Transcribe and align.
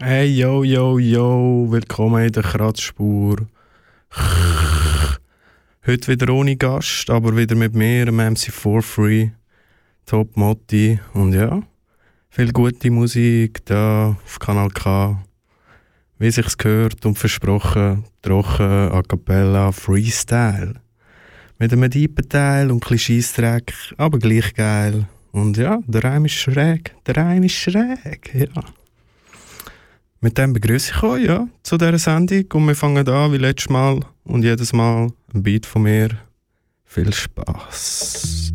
Hey, 0.00 0.26
yo, 0.26 0.62
yo, 0.62 0.98
yo, 0.98 1.66
willkommen 1.68 2.24
in 2.24 2.32
der 2.32 2.44
Kratzspur. 2.44 3.46
Heute 5.86 6.08
wieder 6.08 6.32
ohne 6.32 6.56
Gast, 6.56 7.10
aber 7.10 7.36
wieder 7.36 7.56
mit 7.56 7.74
mir, 7.74 8.06
dem 8.06 8.20
MC4 8.20 8.82
Free, 8.82 9.30
Top 10.06 10.36
Motti 10.36 11.00
und 11.14 11.32
ja, 11.32 11.62
viel 12.30 12.52
gute 12.52 12.90
Musik 12.90 13.64
da 13.66 14.16
auf 14.24 14.38
Kanal 14.38 14.70
K. 14.70 15.22
Wie 16.18 16.30
sich's 16.30 16.56
gehört 16.56 17.04
und 17.04 17.18
versprochen, 17.18 18.04
trocken, 18.22 18.92
a 18.92 19.02
cappella, 19.02 19.72
Freestyle. 19.72 20.74
Mit 21.58 21.72
einem 21.72 21.90
tiefen 21.90 22.28
Teil 22.28 22.70
und 22.70 22.88
ein 22.90 22.98
Scheissdreck, 22.98 23.72
aber 23.96 24.18
gleich 24.18 24.54
geil. 24.54 25.06
Und 25.32 25.56
ja, 25.56 25.78
der 25.86 26.04
Reim 26.04 26.24
ist 26.24 26.32
schräg, 26.32 26.94
der 27.06 27.16
Reim 27.16 27.42
ist 27.42 27.54
schräg, 27.54 28.34
ja. 28.34 28.62
Mit 30.20 30.36
dem 30.36 30.52
begrüße 30.52 30.92
ich 30.94 31.02
euch 31.02 31.24
ja, 31.26 31.46
zu 31.62 31.76
dieser 31.78 31.98
Sendung 31.98 32.44
und 32.52 32.66
wir 32.66 32.74
fangen 32.74 33.08
an 33.08 33.32
wie 33.32 33.36
letztes 33.36 33.68
Mal 33.68 34.00
und 34.24 34.42
jedes 34.42 34.72
Mal 34.72 35.12
ein 35.32 35.42
Beat 35.42 35.64
von 35.64 35.82
mir. 35.82 36.08
Viel 36.84 37.12
Spaß. 37.12 38.52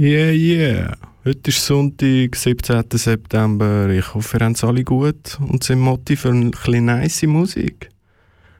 Yeah, 0.00 0.30
yeah. 0.30 0.96
Heute 1.24 1.50
ist 1.50 1.66
Sonntag, 1.66 2.36
17. 2.36 2.84
September. 2.92 3.88
Ich 3.88 4.14
hoffe, 4.14 4.38
ihr 4.38 4.46
habt 4.46 4.54
es 4.54 4.62
alle 4.62 4.84
gut 4.84 5.36
und 5.40 5.64
sind 5.64 5.80
motiv 5.80 6.20
für 6.20 6.28
ein 6.28 6.52
bisschen 6.52 6.84
nice 6.84 7.24
Musik. 7.24 7.88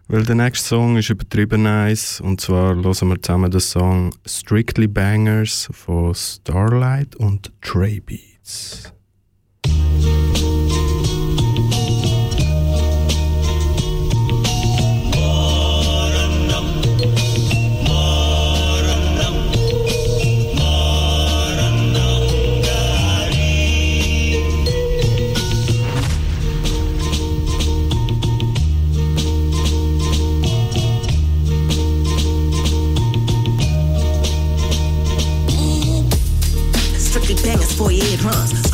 Weil 0.09 0.25
der 0.25 0.34
nächste 0.34 0.71
Song 0.71 0.97
ist 0.97 1.10
übertrieben 1.10 1.62
nice 1.62 2.21
und 2.21 2.41
zwar 2.41 2.75
hören 2.75 2.82
wir 2.82 3.22
zusammen 3.22 3.53
den 3.53 3.60
Song 3.60 4.12
Strictly 4.26 4.88
Bangers 4.88 5.69
von 5.71 6.12
Starlight 6.12 7.15
und 7.15 7.53
Trey 7.62 8.00
Beats. 8.00 8.93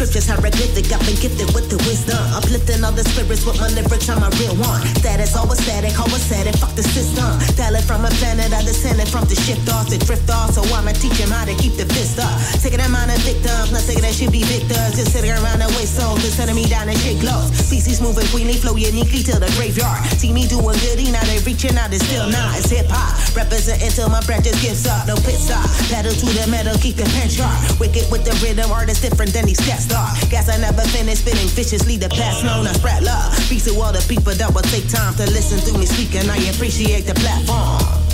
Scriptures 0.05 0.29
hieroglyphic, 0.29 0.93
I've 0.93 1.01
been 1.09 1.17
gifted 1.17 1.49
with 1.57 1.73
the 1.73 1.81
wisdom. 1.89 2.21
Uplifting 2.37 2.85
all 2.85 2.93
the 2.93 3.09
spirits 3.09 3.41
with 3.49 3.57
my 3.57 3.73
lyrics, 3.73 4.05
I'm 4.13 4.21
a 4.21 4.29
real 4.37 4.53
one. 4.61 4.85
Status 5.01 5.33
always 5.33 5.65
static, 5.65 5.97
always 5.97 6.21
static, 6.21 6.53
fuck 6.61 6.77
the 6.77 6.85
system. 6.85 7.25
It 7.57 7.89
from 7.89 8.05
a 8.05 8.13
planet, 8.21 8.53
I 8.53 8.61
descended 8.61 9.09
from 9.09 9.25
the 9.33 9.35
shift 9.35 9.65
off 9.73 9.89
to 9.89 9.97
drift 9.97 10.29
off. 10.29 10.53
So 10.53 10.61
I'ma 10.77 10.93
teach 10.93 11.17
him 11.17 11.33
how 11.33 11.49
to 11.49 11.57
keep 11.57 11.81
the 11.81 11.89
fist 11.89 12.21
up. 12.21 12.37
Taking 12.61 12.85
them 12.85 12.93
out 12.93 13.09
of 13.09 13.17
victims, 13.25 13.73
not 13.73 13.81
taking 13.89 14.05
that 14.05 14.13
should 14.13 14.29
be 14.29 14.45
victors. 14.45 14.93
Just 15.01 15.17
sitting 15.17 15.33
around 15.33 15.65
and 15.65 15.73
waste 15.73 15.97
souls, 15.97 16.21
just 16.21 16.37
sending 16.37 16.53
me 16.53 16.69
down 16.69 16.93
and 16.93 17.01
shake 17.01 17.25
lows. 17.25 17.49
Species 17.57 18.05
moving 18.05 18.29
queenly, 18.29 18.61
flow 18.61 18.77
uniquely 18.77 19.25
to 19.25 19.41
the 19.41 19.49
graveyard. 19.57 20.05
See 20.21 20.37
me 20.37 20.45
doing 20.45 20.77
goody, 20.85 21.09
now 21.17 21.25
they 21.25 21.41
reaching 21.49 21.81
out, 21.81 21.97
it's 21.97 22.05
still 22.05 22.29
not. 22.29 22.61
It's 22.61 22.69
hip 22.69 22.93
hop, 22.93 23.17
representing 23.33 23.89
till 23.89 24.13
my 24.13 24.21
breath 24.29 24.45
just 24.45 24.61
gives 24.61 24.85
up. 24.85 25.09
No 25.09 25.17
pit 25.25 25.41
stop, 25.41 25.65
pedal 25.89 26.13
to 26.13 26.29
the 26.37 26.45
metal, 26.53 26.77
keep 26.77 27.01
the 27.01 27.09
pen 27.17 27.33
sharp. 27.33 27.57
Wicked 27.81 28.05
with 28.13 28.29
the 28.29 28.37
rhythm, 28.45 28.69
artist 28.69 29.01
different 29.01 29.33
than 29.33 29.49
these 29.49 29.65
cat 29.65 29.81
star. 29.95 30.29
Guess 30.29 30.49
I 30.49 30.57
never 30.59 30.83
finished 30.83 31.23
spitting 31.23 31.49
viciously 31.49 31.97
the 31.97 32.09
past 32.09 32.45
known. 32.45 32.67
as 32.67 32.77
spread 32.77 33.03
love. 33.03 33.33
Peace 33.49 33.65
to 33.67 33.81
all 33.81 33.93
the 33.93 34.05
people 34.09 34.35
that 34.35 34.51
will 34.55 34.67
take 34.75 34.89
time 34.89 35.15
to 35.15 35.25
listen 35.31 35.59
to 35.67 35.79
me 35.79 35.87
speak, 35.87 36.15
and 36.17 36.31
I 36.31 36.39
appreciate 36.51 37.07
the 37.07 37.15
platform. 37.15 38.14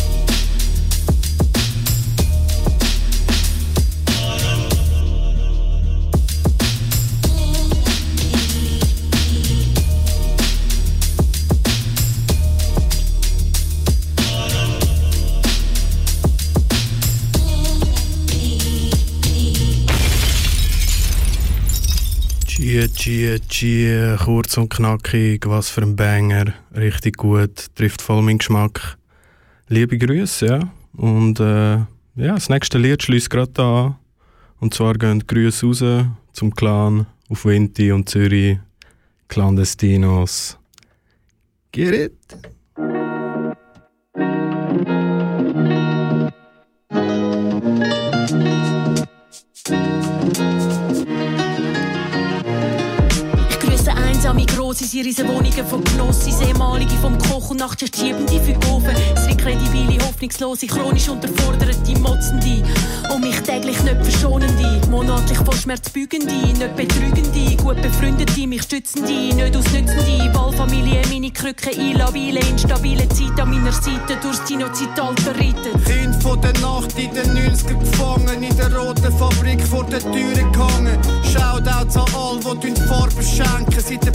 Gie, 22.80 22.88
gie, 22.88 23.40
gie, 23.46 24.16
kurz 24.24 24.56
und 24.56 24.70
knackig, 24.70 25.46
was 25.46 25.68
für 25.68 25.82
ein 25.82 25.96
Banger, 25.96 26.54
richtig 26.74 27.18
gut, 27.18 27.66
trifft 27.74 28.00
voll 28.00 28.22
meinen 28.22 28.38
Geschmack. 28.38 28.96
Liebe 29.68 29.98
Grüße, 29.98 30.46
ja. 30.46 30.72
Und 30.94 31.40
äh, 31.40 31.74
ja, 31.74 31.86
das 32.34 32.48
nächste 32.48 32.78
Lied 32.78 33.02
schließt 33.02 33.28
gerade 33.28 33.62
an. 33.62 33.96
Und 34.60 34.72
zwar 34.72 34.94
gehen 34.94 35.26
Grüße 35.26 35.66
raus 35.66 35.84
zum 36.32 36.54
Clan 36.54 37.04
auf 37.28 37.44
Winti 37.44 37.92
und 37.92 38.08
Zürich, 38.08 38.58
Clandestinos. 39.28 40.56
Get 41.72 41.94
it? 41.94 42.59
Riesen 54.98 55.28
Wohnungen 55.28 55.66
von 55.68 55.84
Genossi, 55.84 56.32
ehemalige 56.44 56.96
vom 56.96 57.16
Koch 57.18 57.50
und 57.50 57.60
nachts 57.60 57.84
schiebende 57.96 58.40
Philosophen. 58.40 58.96
Es 59.14 59.24
sind 59.24 59.38
kredibile, 59.38 60.02
hoffnungslose, 60.04 60.66
chronisch 60.66 61.08
unterforderte, 61.08 61.98
motzende 62.00 62.64
und 63.14 63.20
mich 63.20 63.40
täglich 63.40 63.80
nicht 63.82 64.02
verschonende, 64.02 64.80
monatlich 64.88 65.38
vor 65.38 65.54
Schmerz 65.54 65.90
bügende, 65.90 66.34
nicht 66.34 66.76
betrügende, 66.76 67.56
gut 67.62 67.80
befreundete, 67.80 68.46
mich 68.46 68.62
stützende, 68.62 69.12
nicht 69.12 69.56
ausnützende, 69.56 70.34
Wahlfamilie, 70.34 71.02
meine 71.08 71.30
Krücke, 71.30 71.70
einlabile, 71.70 72.40
instabile 72.40 73.08
Zeit 73.10 73.38
an 73.40 73.50
meiner 73.50 73.72
Seite, 73.72 74.16
durchs 74.20 74.42
Dino-Zeitalter 74.44 75.34
reitet. 75.36 75.84
Kind 75.84 76.20
von 76.22 76.40
der 76.40 76.52
Nacht 76.60 76.98
in 76.98 77.14
den 77.14 77.30
90er 77.36 77.78
gefangen, 77.78 78.42
in 78.42 78.56
der 78.56 78.76
roten 78.76 79.12
Fabrik 79.16 79.62
vor 79.62 79.84
der 79.84 80.00
Tür 80.00 80.34
gehangen. 80.34 80.98
Shoutouts 81.22 81.96
an 81.96 82.04
all, 82.14 82.56
die 82.56 82.72
die 82.72 82.80
Farbe 82.80 83.22
schenken, 83.22 83.80
seit 83.80 84.04
der 84.04 84.12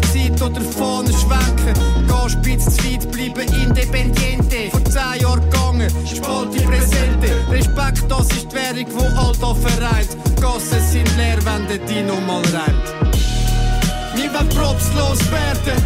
Platzspitzzeit 0.00 0.42
oder 0.42 0.60
vorne 0.60 1.12
schwenken. 1.12 1.74
Gehspitz 2.06 2.76
zu 2.76 2.84
weit 2.84 3.10
bleiben, 3.10 3.54
independiente. 3.54 4.70
Vor 4.70 4.84
zehn 4.84 5.22
Jahren 5.22 5.40
gegangen, 5.50 5.90
spalte 6.06 6.62
Präsente. 6.62 7.30
Respekt, 7.50 8.04
das 8.08 8.26
ist 8.28 8.50
die 8.50 8.56
Währung, 8.56 8.86
wo 8.94 9.04
all 9.20 9.32
da 9.40 9.54
vereint. 9.54 10.16
Gassen 10.40 10.80
sind 10.90 11.16
leer, 11.16 11.38
wenn 11.44 11.66
der 11.68 11.78
Dino 11.86 12.20
mal 12.26 12.42
rennt. 12.42 13.14
Wir 14.14 14.32
wollen 14.34 14.48
Props 14.48 14.90
loswerden, 14.96 15.82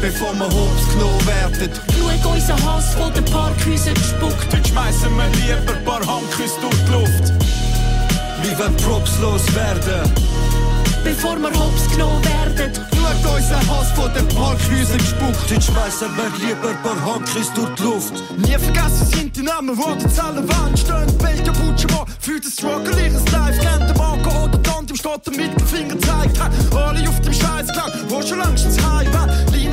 bevor 0.00 0.34
wir 0.34 0.46
Hops 0.46 0.88
genommen 0.92 1.26
werden. 1.26 1.70
Schau 2.22 2.30
unseren 2.30 2.64
Hass 2.64 2.94
von 2.94 3.12
den 3.12 3.24
Parkhäusern 3.24 3.94
gespuckt. 3.94 4.52
Heute 4.52 4.68
schmeißen 4.68 5.10
wir 5.16 5.28
lieber 5.28 5.76
ein 5.76 5.84
paar 5.84 6.06
Handküsse 6.06 6.60
durch 6.60 6.84
die 6.86 6.92
Luft. 6.92 7.32
Wir 8.42 8.58
wollen 8.58 8.76
Props 8.76 9.18
loswerden. 9.20 10.10
Bevor 11.04 11.36
wir 11.36 11.50
hops 11.50 11.88
genommen 11.90 12.24
werden. 12.24 12.72
Schaut 12.74 13.36
unseren 13.36 13.68
Hass 13.68 13.90
von 13.92 14.12
den 14.14 14.26
Parkhäusern 14.28 14.98
gespuckt. 14.98 15.50
Heute 15.50 15.62
schmeißen 15.62 16.08
wir 16.16 16.46
lieber 16.46 16.70
ein 16.70 16.82
paar 16.82 17.14
Handküsse 17.14 17.52
durch 17.54 17.74
die 17.74 17.82
Luft. 17.82 18.14
Nie 18.38 18.58
vergessen 18.58 19.06
sind 19.06 19.36
die 19.36 19.42
Namen, 19.42 19.76
wo 19.76 19.94
die 19.94 20.08
Zellen 20.08 20.48
Wand 20.48 20.78
stehen. 20.78 21.18
Belgier 21.18 21.52
Butcher, 21.52 22.06
für 22.18 22.40
den 22.40 22.50
Struggle 22.50 22.96
ihres 22.98 23.30
Life. 23.30 23.60
Kennt 23.60 23.88
der 23.90 23.96
Marco 23.96 24.44
oder 24.44 24.62
Tante 24.62 24.94
im 24.94 24.96
Stadt 24.96 25.26
der 25.26 25.36
Mittelfinger 25.36 25.98
zeigt. 26.00 26.40
Alle 26.74 27.08
auf 27.08 27.20
dem 27.20 27.32
Scheißklang, 27.32 27.92
wo 28.08 28.22
schon 28.22 28.38
längst 28.38 28.82
heim 28.82 29.12
war. 29.12 29.28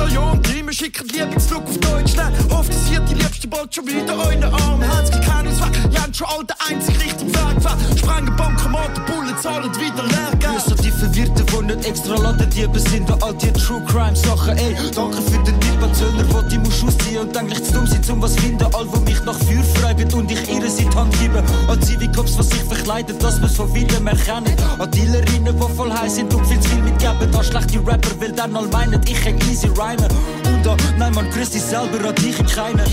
Jo 0.08 0.32
und 0.32 0.42
Team 0.42 0.70
schicken 0.72 1.08
Lieblingslook 1.08 1.64
auf 1.64 1.78
Deutschland. 1.78 2.36
Hofft, 2.50 2.70
dass 2.70 2.90
ihr 2.90 3.00
die 3.00 3.14
Liebste 3.14 3.48
bald 3.48 3.74
schon 3.74 3.86
wieder 3.86 4.16
euren 4.16 4.44
Arm 4.44 4.82
habt. 4.82 5.14
Es 5.14 5.20
keinen 5.26 5.48
Ausweg, 5.48 5.92
ihr 5.92 6.02
habt 6.02 6.16
schon 6.16 6.26
all 6.28 6.44
den 6.44 6.56
einzig 6.68 6.94
richtigen 7.02 7.34
Weg 7.34 7.54
gefahren. 7.54 7.78
Sprengen 7.96 8.36
Bankomaten, 8.36 9.04
Bullen 9.06 9.36
zahlen 9.40 9.70
wieder 9.76 10.02
Lehrgeld. 10.02 10.64
Grüße 10.64 10.74
die 10.82 10.90
Verwirrten, 10.90 11.46
die 11.46 11.74
nicht 11.74 11.88
extra 11.88 12.14
Ladendiebe 12.16 12.78
sind 12.78 13.10
und 13.10 13.22
all 13.22 13.34
die 13.34 13.52
True 13.52 13.82
Crime 13.86 14.16
Sachen, 14.16 14.56
ey. 14.56 14.76
Danke 14.94 15.22
für 15.22 15.42
den 15.42 15.60
Tipp 15.60 15.82
an 15.82 15.94
Zöllner, 15.94 16.24
wo 16.30 16.42
die 16.42 16.58
muss 16.58 16.82
ausziehen 16.84 17.20
und 17.22 17.36
eigentlich 17.36 17.62
zu 17.64 17.72
dumm 17.72 17.86
sind, 17.86 18.08
um 18.10 18.22
was 18.22 18.36
finden. 18.36 18.64
All, 18.74 18.86
wo 18.92 19.00
mich 19.00 19.22
nach 19.24 19.38
Feuer 19.38 19.62
fragen 19.74 20.12
und 20.14 20.30
ich 20.30 20.48
ihre 20.48 20.68
Seite 20.68 20.96
Hand 20.96 21.18
gebe. 21.20 21.42
An 21.68 21.82
Zivilcops, 21.82 22.38
was 22.38 22.48
sich 22.48 22.62
verkleiden, 22.62 23.18
dass 23.18 23.40
wir's 23.40 23.56
von 23.56 23.72
Willen 23.74 24.06
erkennen. 24.06 24.54
An 24.78 24.90
Dealerinnen, 24.90 25.56
die 25.56 25.76
voll 25.76 25.92
heiß 25.92 26.16
sind 26.16 26.32
und 26.34 26.46
viel 26.46 26.60
zu 26.60 26.68
viel 26.70 26.82
mitgeben. 26.82 27.34
An 27.34 27.44
schlechte 27.44 27.78
Rapper, 27.86 28.20
weil 28.20 28.32
dann 28.32 28.56
all 28.56 28.66
meinen, 28.68 29.00
ich 29.06 29.20
kann 29.22 29.38
easy 29.50 29.68
rhymen. 29.92 30.10
Und 30.46 30.66
an, 30.66 30.78
nein, 30.98 31.14
man 31.14 31.30
grüßt 31.30 31.54
dich 31.54 31.62
selber, 31.62 32.08
an 32.08 32.14
dich 32.16 32.36
keinen. 32.54 32.86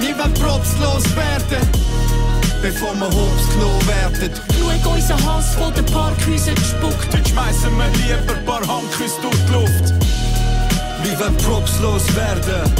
Wir 0.00 0.18
wollen 0.18 0.34
Props 0.34 0.72
loswerden, 0.80 1.68
bevor 2.62 2.94
wir 2.94 3.06
Hops 3.06 3.48
genommen 3.52 3.86
werden. 3.86 4.30
Schau 4.82 4.90
unseren 4.90 5.24
Hass 5.26 5.54
von 5.54 5.72
den 5.74 5.86
Parkhäusern 5.86 6.54
gespuckt. 6.54 7.08
Heute 7.12 7.28
schmeißen 7.28 7.70
wir 7.76 7.88
lieber 7.88 8.34
ein 8.34 8.44
paar 8.44 8.66
Handküsse 8.66 9.20
durch 9.22 9.36
die 9.46 9.52
Luft. 9.52 9.94
Wir 11.02 11.18
wollen 11.20 11.36
Props 11.38 11.78
loswerden. 11.80 12.72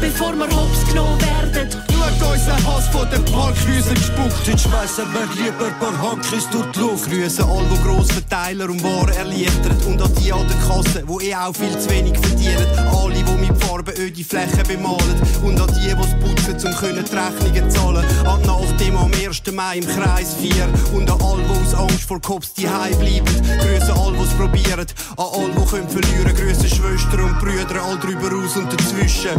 Bevor 0.00 0.34
wir 0.34 0.48
hops 0.48 0.86
genommen 0.88 1.20
werden. 1.20 1.68
Schaut 1.90 2.32
unseren 2.32 2.66
Hass 2.66 2.88
von 2.88 3.08
den 3.10 3.24
Parkhäusern 3.24 3.94
gespuckt. 3.94 4.46
Heute 4.46 4.58
schmeißen 4.58 5.04
wir 5.12 5.42
lieber 5.42 5.66
ein 5.66 5.78
paar 5.78 6.10
Handküsse 6.10 6.48
durch 6.50 6.70
die 6.72 6.78
Luft. 6.80 7.10
Grüße 7.10 7.44
all, 7.44 7.64
die 7.72 7.82
Grossverteiler 7.82 8.70
und 8.70 8.82
Waren 8.82 9.08
erleichtern. 9.10 9.76
Und 9.86 10.00
an 10.02 10.12
die 10.14 10.32
an 10.32 10.46
der 10.48 10.56
Kasse, 10.66 11.04
die 11.06 11.28
eh 11.28 11.34
auch 11.36 11.54
viel 11.54 11.78
zu 11.78 11.90
wenig 11.90 12.18
verdienen. 12.18 12.66
Alle, 12.92 13.14
die 13.14 13.46
mit 13.46 13.62
Farben 13.62 13.94
öde 13.96 14.24
Flächen 14.24 14.62
bemalen. 14.66 15.20
Und 15.44 15.60
an 15.60 15.68
die, 15.74 15.88
die 15.88 15.90
es 15.90 16.46
putzen, 16.46 16.66
um 16.66 16.78
können 16.78 17.04
die 17.04 17.16
Rechnungen 17.16 17.70
zahlen. 17.70 18.04
An 18.26 18.40
Nachdem 18.80 18.96
am 18.96 19.12
1. 19.12 19.42
Mai 19.52 19.76
im 19.76 19.86
Kreis 19.86 20.36
4. 20.40 20.66
Und 20.94 21.10
an 21.10 21.20
all, 21.20 21.36
die 21.36 21.66
aus 21.66 21.74
Angst 21.74 22.04
vor 22.04 22.18
Cops 22.18 22.54
die 22.54 22.62
bleiben. 22.62 23.26
Grüße 23.26 23.92
all, 23.92 24.12
die 24.14 24.22
es 24.22 24.30
probieren. 24.30 24.86
An 25.18 25.26
all, 25.34 25.50
die 25.50 25.70
können 25.70 25.88
verlieren. 25.88 26.34
Grüße 26.34 26.66
Schwestern 26.66 27.20
und 27.20 27.38
Brüder, 27.38 27.82
all 27.84 27.98
drüber 27.98 28.30
raus 28.30 28.56
und 28.56 28.72
dazwischen. 28.72 29.36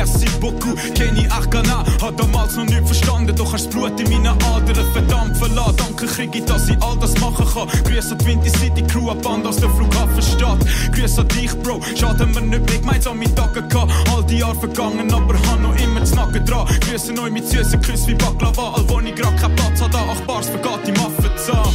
Merci 0.00 0.24
beaucoup, 0.40 0.78
Kenny 0.94 1.26
Arcana. 1.28 1.84
Hat 2.00 2.18
damals 2.18 2.56
noch 2.56 2.64
nicht 2.64 2.86
verstanden, 2.86 3.36
doch 3.36 3.52
hast 3.52 3.68
Blut 3.68 4.00
in 4.00 4.08
meinen 4.08 4.28
Adern. 4.28 4.86
Verdammt 4.94 5.36
verlassen 5.36 5.76
Danke 5.76 6.06
Krigi, 6.06 6.42
dass 6.42 6.70
ich 6.70 6.82
all 6.82 6.96
das 6.98 7.20
machen 7.20 7.44
kann. 7.52 7.68
Grüß 7.84 8.12
an 8.12 8.16
die 8.16 8.24
Windy 8.24 8.48
City 8.48 8.82
Crew, 8.82 9.10
ab 9.10 9.20
Band 9.20 9.46
aus 9.46 9.56
der 9.56 9.68
Flughafenstadt. 9.68 10.60
Grüß 10.92 11.18
an 11.18 11.28
dich, 11.28 11.54
Bro, 11.62 11.82
schade 11.94 12.26
wir 12.34 12.40
nicht 12.40 12.66
mehr 12.66 12.78
gemeinsam 12.78 13.18
mit 13.18 13.36
Tage 13.36 13.60
gehabt. 13.60 13.92
All 14.14 14.24
die 14.24 14.38
Jahre 14.38 14.54
vergangen, 14.54 15.12
aber 15.12 15.34
han 15.50 15.60
noch 15.60 15.76
immer 15.76 16.00
das 16.00 16.14
Nacken 16.14 16.46
dran. 16.46 16.66
Grüße 16.80 17.12
neu 17.12 17.30
mit 17.30 17.46
süßen 17.46 17.82
Küssen 17.82 18.08
wie 18.08 18.14
Baklava 18.14 18.72
All 18.76 18.88
wo 18.88 19.00
ich 19.00 19.14
grad 19.14 19.36
keinen 19.36 19.54
Platz 19.54 19.82
hatte, 19.82 19.98
acht 19.98 20.26
Bars 20.26 20.48
vergeht 20.48 20.80
die 20.86 20.92
Muffenzahn 20.92 21.74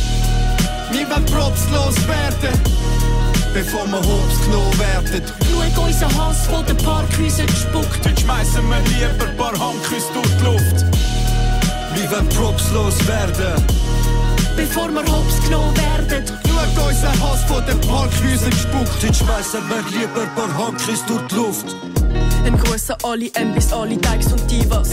Wir 0.89 1.08
wollen 1.12 1.25
Props 1.25 1.70
loswerden, 1.72 2.60
bevor 3.55 3.88
wir 3.88 4.00
Hops 4.00 4.41
genommen 4.43 4.79
werden. 4.79 5.24
Schau 5.50 5.83
unseren 5.83 6.17
Hass 6.17 6.45
von 6.47 6.65
den 6.65 6.75
Parkhäusern 6.77 7.47
gespuckt. 7.47 8.05
Heute 8.05 8.21
schmeißen 8.21 8.62
wir 8.69 8.79
lieber 8.79 9.29
ein 9.29 9.38
paar 9.38 9.57
Handküsse 9.57 10.12
durch 10.13 10.27
die 10.38 10.43
Luft 10.43 10.85
Wir 11.95 12.12
wollen 12.12 12.29
Props 12.29 12.69
loswerden. 12.71 13.63
bevor 14.57 14.89
wir 14.89 15.05
hops 15.07 15.41
genommen 15.45 15.74
werden. 15.77 16.25
Schaut 16.45 16.88
unseren 16.88 17.21
Hass 17.24 17.43
von 17.47 17.65
den 17.65 17.79
Parkhäusern 17.79 18.50
gespuckt. 18.50 18.91
Heute 19.01 19.13
schmeißen 19.13 19.62
wir 19.69 20.00
lieber 20.00 20.21
ein 20.21 20.35
paar 20.35 20.57
Handküsse 20.57 21.03
durch 21.07 21.27
die 21.27 21.35
Luft. 21.35 21.75
Ein 22.45 22.57
Gruß 22.57 22.89
an 22.91 22.97
alle 23.03 23.31
Mbis, 23.45 23.71
alle 23.71 23.95
Dykes 23.95 24.33
und 24.33 24.51
Divas. 24.51 24.89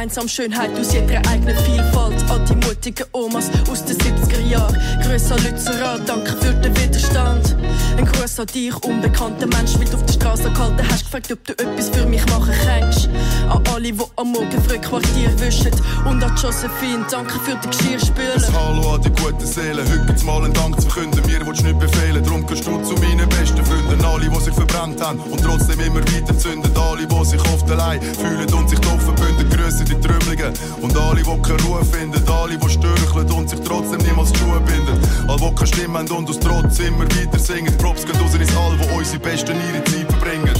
Die 0.00 0.04
gemeinsame 0.04 0.30
Schönheit 0.30 0.70
aus 0.78 0.94
ihrer 0.94 1.20
eigenen 1.28 1.54
Vielfalt. 1.58 2.30
An 2.30 2.46
die 2.46 2.54
mutigen 2.66 3.04
Omas 3.12 3.50
aus 3.70 3.84
den 3.84 3.98
70er 3.98 4.40
Jahren. 4.48 4.74
Grüß 5.02 5.30
an 5.30 5.42
Lützerath, 5.42 6.08
danke 6.08 6.32
für 6.40 6.54
den 6.54 6.74
Widerstand. 6.74 7.54
Ein 7.98 8.06
Gruß 8.06 8.40
an 8.40 8.46
dich, 8.46 8.74
unbekannter 8.82 9.46
Mensch, 9.46 9.78
weil 9.78 9.84
du 9.84 9.96
auf 9.98 10.06
der 10.06 10.14
Straße 10.14 10.50
gehalten 10.52 10.88
hast, 10.90 11.04
gefragt, 11.04 11.30
ob 11.30 11.44
du 11.44 11.52
etwas 11.52 11.90
für 11.90 12.06
mich 12.06 12.24
machen 12.30 12.54
kannst. 12.64 13.10
An 13.50 13.62
alle, 13.74 13.92
die 13.92 13.98
am 14.16 14.32
Morgen 14.32 14.62
früh 14.66 14.78
Quartier 14.78 15.38
wischen. 15.38 15.70
Und 16.06 16.24
an 16.24 16.34
Josephine, 16.34 17.04
danke 17.10 17.38
für 17.40 17.56
den 17.56 17.70
Geschirrspüler. 17.70 18.54
Hallo 18.54 18.94
an 18.94 19.02
die 19.02 19.10
guten 19.10 19.44
Seelen, 19.44 19.86
heute 19.86 20.24
mal 20.24 20.42
einen 20.42 20.54
Dank 20.54 20.80
zu 20.80 20.88
verkünden. 20.88 21.20
Mir 21.26 21.46
willst 21.46 21.60
du 21.60 21.66
nicht 21.66 21.78
befehlen, 21.78 22.24
drum 22.24 22.46
gehst 22.46 22.66
du 22.66 22.82
zu 22.82 22.94
meinen 22.94 23.28
besten 23.28 23.62
Freunden. 23.66 24.02
Alle, 24.02 24.30
die 24.30 24.40
sich 24.40 24.54
verbrannt 24.54 25.02
haben 25.02 25.20
und 25.20 25.42
trotzdem 25.42 25.78
immer 25.80 26.00
weiter 26.00 26.38
zünden. 26.38 26.74
Alle, 26.74 27.06
die 27.06 27.24
sich 27.26 27.40
oft 27.52 27.70
allein 27.70 28.00
fühlen 28.00 28.50
und 28.54 28.70
sich 28.70 28.78
doch 28.78 28.98
verbünden. 28.98 29.50
Grüße 29.50 29.89
die 29.90 30.00
Trümmeligen 30.00 30.52
und 30.80 30.96
alle, 30.96 31.22
die 31.22 31.42
keine 31.42 31.62
Ruhe 31.62 31.84
finden. 31.84 32.22
Alle, 32.28 32.56
die 32.56 32.68
störcheln 32.70 33.30
und 33.32 33.50
sich 33.50 33.60
trotzdem 33.60 33.98
niemals 34.00 34.32
die 34.32 34.38
Schuhe 34.38 34.60
binden. 34.60 34.98
All 35.28 35.36
die 35.36 35.54
keine 35.54 35.66
Stimme 35.66 35.98
haben 35.98 36.10
und 36.10 36.30
aus 36.30 36.38
Trotz 36.40 36.78
immer 36.78 37.04
wieder 37.04 37.38
singen. 37.38 37.76
Props 37.78 38.06
gehen 38.06 38.16
raus 38.20 38.34
ins 38.34 38.56
All, 38.56 38.78
wo 38.78 38.98
unsere 38.98 39.18
Besten 39.18 39.56
ihre 39.68 39.84
Zeit 39.84 40.10
verbringen. 40.10 40.54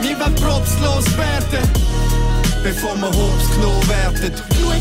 Wir 0.00 0.18
wollen 0.20 0.34
propslos 0.34 1.06
werden, 1.16 1.68
bevor 2.62 2.96
wir 2.96 3.08
hops 3.08 3.50
genommen 3.54 3.88
werden. 3.88 4.32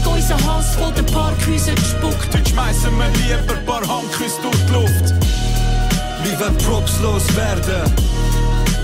Schau 0.04 0.12
unseren 0.12 0.46
Hass 0.48 0.76
von 0.76 0.94
den 0.96 1.06
Parkhäusern 1.06 1.76
gespuckt. 1.76 2.34
Heute 2.34 2.50
schmeißen 2.50 2.92
wir 2.98 3.08
lieber 3.08 3.58
ein 3.58 3.66
paar 3.66 3.88
Handküsse 3.88 4.42
durch 4.42 4.66
die 4.68 4.74
Luft. 4.74 5.14
Wir 6.24 6.40
wollen 6.40 6.58
propslos 6.58 7.36
werden, 7.36 7.94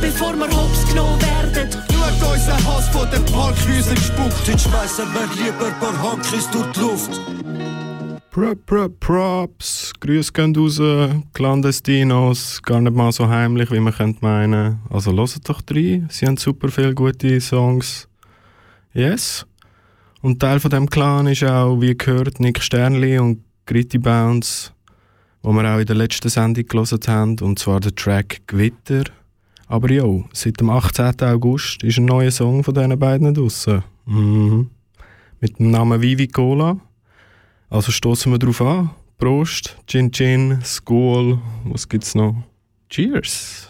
bevor 0.01 0.33
wir 0.35 0.49
hops 0.49 0.87
genommen 0.87 1.21
werden. 1.21 1.69
Schaut 1.71 2.31
unseren 2.31 2.65
Hass 2.65 2.87
von 2.89 3.09
den 3.11 3.25
Parkhäusern 3.25 3.95
gespuckt. 3.95 4.47
Heute 4.47 4.59
schmeißen 4.59 5.05
wir 5.13 5.43
lieber 5.43 5.67
ein 5.67 5.79
paar 5.79 6.11
Handküsse 6.11 6.49
durch 6.51 6.71
die 6.71 6.79
Luft. 6.79 7.21
Prop, 8.31 8.65
prop, 8.65 8.99
props. 8.99 9.91
Grüße 9.99 10.31
gehen 10.31 10.55
raus. 10.55 10.79
Clandestinos. 11.33 12.61
Gar 12.61 12.81
nicht 12.81 12.95
mal 12.95 13.11
so 13.11 13.27
heimlich, 13.27 13.71
wie 13.71 13.79
man 13.79 13.93
könnte 13.93 14.19
meinen. 14.21 14.79
Also 14.89 15.11
hört 15.11 15.49
doch 15.49 15.61
rein. 15.71 16.07
Sie 16.11 16.25
haben 16.25 16.37
super 16.37 16.69
viele 16.69 16.93
gute 16.93 17.41
Songs. 17.41 18.07
Yes. 18.93 19.45
Und 20.21 20.39
Teil 20.39 20.59
von 20.59 20.71
dem 20.71 20.89
Clan 20.89 21.27
ist 21.27 21.43
auch, 21.43 21.79
wie 21.79 21.97
gehört, 21.97 22.39
Nick 22.39 22.61
Sternli 22.61 23.17
und 23.17 23.43
Gritty 23.65 23.97
Bounce, 23.97 24.71
wo 25.41 25.53
wir 25.53 25.73
auch 25.73 25.79
in 25.79 25.85
der 25.85 25.95
letzten 25.95 26.29
Sendung 26.29 26.65
gelesen 26.65 26.99
haben, 27.07 27.39
und 27.39 27.57
zwar 27.57 27.79
der 27.79 27.95
Track 27.95 28.41
Gewitter. 28.47 29.03
Aber 29.69 29.91
ja, 29.91 30.03
seit 30.33 30.59
dem 30.59 30.71
18. 30.71 31.21
August 31.21 31.83
ist 31.83 31.99
ein 31.99 32.05
neuer 32.05 32.31
Song 32.31 32.63
von 32.63 32.73
diesen 32.73 32.97
beiden 32.97 33.31
draussen. 33.35 33.83
Mhm. 34.07 34.71
Mit 35.39 35.59
dem 35.59 35.69
Namen 35.69 36.01
Vivi 36.01 36.27
Cola. 36.27 36.79
Also 37.69 37.91
stoßen 37.91 38.31
wir 38.31 38.39
drauf 38.39 38.61
an. 38.61 38.89
Prost, 39.19 39.77
Gin 39.85 40.11
Gin, 40.11 40.59
School, 40.63 41.39
was 41.65 41.87
gibt's 41.87 42.15
noch? 42.15 42.35
Cheers! 42.89 43.68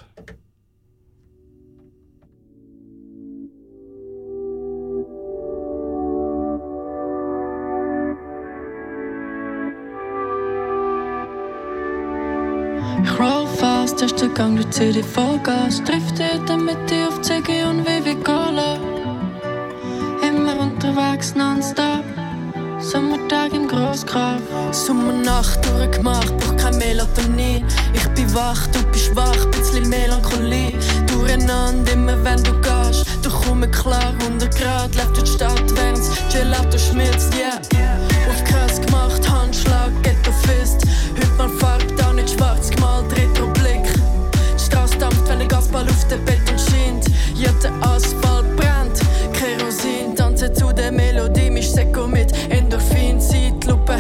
Ich 13.04 13.20
roll 13.20 13.48
fast, 13.58 14.02
erster 14.02 14.28
Gang 14.30 14.56
durch 14.56 14.74
City 14.74 15.04
Vollgas. 15.04 15.82
Trifft 15.84 16.20
in 16.20 16.46
der 16.46 16.58
Mitte 16.58 17.08
auf 17.08 17.22
Ziggy 17.22 17.64
und 17.64 17.86
Vivi 17.86 18.16
Cola. 18.16 18.78
Immer 20.22 20.60
unterwegs 20.60 21.36
nonstop. 21.36 22.04
Sommertag 22.80 23.54
im 23.54 23.68
Grossgraf. 23.68 24.42
Sommernacht 24.72 25.60
durchgemacht, 25.66 26.38
brauch 26.38 26.58
kein 26.58 26.78
Melatonin. 26.78 27.66
Ich 27.94 28.08
bin 28.10 28.34
wach, 28.34 28.68
du 28.68 28.84
bist 28.92 29.16
wach, 29.16 29.46
bisschen 29.48 29.88
Melancholie. 29.90 30.74
Durcheinander, 31.08 31.94
immer 31.94 32.24
wenn 32.24 32.44
du 32.44 32.54
gehst. 32.62 33.06
Du 33.22 33.30
kommst 33.30 33.72
klar, 33.72 34.14
100 34.22 34.56
Grad, 34.58 34.96
lebt 34.96 35.22
die 35.22 35.28
Stadt, 35.28 35.76
wärmt's 35.76 36.10
Gelato 36.32 36.78
schmilzt, 36.78 37.34
yeah. 37.36 37.60
Auf 38.30 38.44
krass 38.46 38.80
gemacht, 38.82 39.30
Handschlag, 39.30 39.92
Ghetto 40.04 40.32
Fist. 40.44 40.86
Heute 41.18 41.32
mal 41.38 41.50
Farbe, 41.50 41.86
da 41.98 42.14
nicht 42.14 42.30
schwarz 42.30 42.70
gemalt, 42.70 42.89
Gasball 46.10 46.20
auf 46.20 46.26
den 46.26 46.26
Beton 46.26 46.58
scheint. 46.58 47.06
Ja, 47.36 47.52
der 47.64 47.72
Asphalt 47.88 48.56
brennt, 48.56 49.00
Kerosin. 49.34 50.16
Tanze 50.16 50.52
zu 50.52 50.74
der 50.74 50.92
Melodie, 50.92 51.50
mich 51.50 51.70
Seko 51.70 52.08
mit 52.08 52.32
Endorphin, 52.50 53.20
Zeitlupe. 53.20 53.98